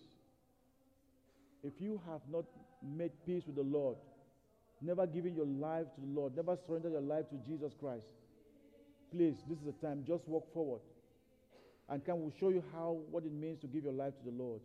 if 1.63 1.73
you 1.79 2.01
have 2.07 2.21
not 2.31 2.45
made 2.83 3.11
peace 3.25 3.43
with 3.45 3.55
the 3.55 3.63
Lord, 3.63 3.97
never 4.81 5.07
given 5.07 5.35
your 5.35 5.45
life 5.45 5.85
to 5.95 6.01
the 6.01 6.19
Lord, 6.19 6.35
never 6.35 6.57
surrendered 6.65 6.91
your 6.91 7.01
life 7.01 7.29
to 7.29 7.35
Jesus 7.47 7.73
Christ, 7.79 8.05
please, 9.11 9.35
this 9.47 9.57
is 9.59 9.65
the 9.65 9.87
time. 9.87 10.03
Just 10.07 10.27
walk 10.27 10.53
forward. 10.53 10.81
And 11.89 12.05
can 12.05 12.23
we 12.23 12.31
show 12.39 12.49
you 12.49 12.63
how 12.73 12.99
what 13.09 13.23
it 13.23 13.31
means 13.31 13.59
to 13.61 13.67
give 13.67 13.83
your 13.83 13.93
life 13.93 14.13
to 14.19 14.31
the 14.31 14.37
Lord? 14.37 14.61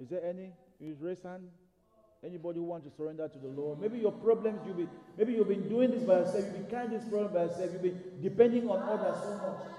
Is 0.00 0.08
there 0.08 0.24
any? 0.24 0.52
Is 0.80 1.00
raise 1.00 1.22
hand. 1.22 1.48
Anybody 2.24 2.58
who 2.58 2.64
wants 2.64 2.88
to 2.88 2.92
surrender 2.96 3.28
to 3.28 3.38
the 3.38 3.48
Lord? 3.48 3.80
Maybe 3.80 3.98
your 3.98 4.12
problems 4.12 4.60
you've 4.66 4.76
been 4.76 4.90
maybe 5.16 5.34
you've 5.34 5.48
been 5.48 5.68
doing 5.68 5.90
this 5.90 6.02
by 6.02 6.24
yourself, 6.24 6.44
you've 6.44 6.66
been 6.66 6.70
carrying 6.72 6.90
this 6.90 7.04
problem 7.04 7.32
by 7.32 7.44
yourself, 7.44 7.70
you've 7.72 7.82
been 7.82 8.00
depending 8.22 8.68
on 8.68 8.80
others 8.80 9.16
so 9.22 9.30
much. 9.38 9.70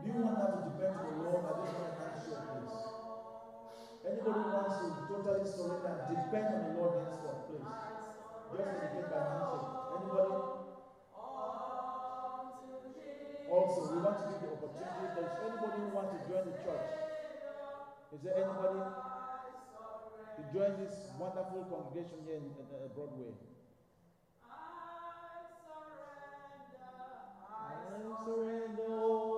Do 0.00 0.06
you 0.06 0.22
want 0.24 0.38
to 0.38 0.70
depend 0.70 0.96
on 0.96 1.06
the 1.12 1.22
Lord? 1.28 1.44
I 1.44 1.52
just 1.60 1.76
want 1.76 1.92
to 1.92 2.02
ask 2.08 2.24
you 2.24 2.38
please. 2.40 2.72
Anybody 4.00 4.40
who 4.40 4.50
wants 4.54 4.74
to 4.80 4.86
totally 5.10 5.44
surrender 5.44 5.92
and 5.92 6.14
depend 6.14 6.46
on 6.56 6.62
the 6.64 6.72
Lord 6.80 6.92
henceforth, 7.04 7.42
please. 7.50 7.68
Just 7.68 8.64
indicate 8.64 9.08
by 9.12 9.20
handshake. 9.20 9.66
Anybody? 9.92 10.34
Also, 13.50 13.80
we 13.90 13.98
want 13.98 14.14
to 14.14 14.24
give 14.30 14.40
the 14.40 14.48
opportunity. 14.56 15.06
There's 15.10 15.36
anybody 15.42 15.78
who 15.84 15.90
wants 15.90 16.10
to 16.16 16.18
join 16.30 16.44
the 16.48 16.56
church, 16.64 16.90
is 18.14 18.20
there 18.22 18.38
anybody 18.40 19.19
to 20.40 20.52
join 20.56 20.72
this 20.80 20.94
wonderful 21.18 21.64
congregation 21.68 22.18
here 22.24 22.36
in 22.36 22.48
Broadway. 22.94 23.32
I 24.48 25.44
surrender. 25.68 26.96
I 27.44 27.76
surrender. 28.24 29.29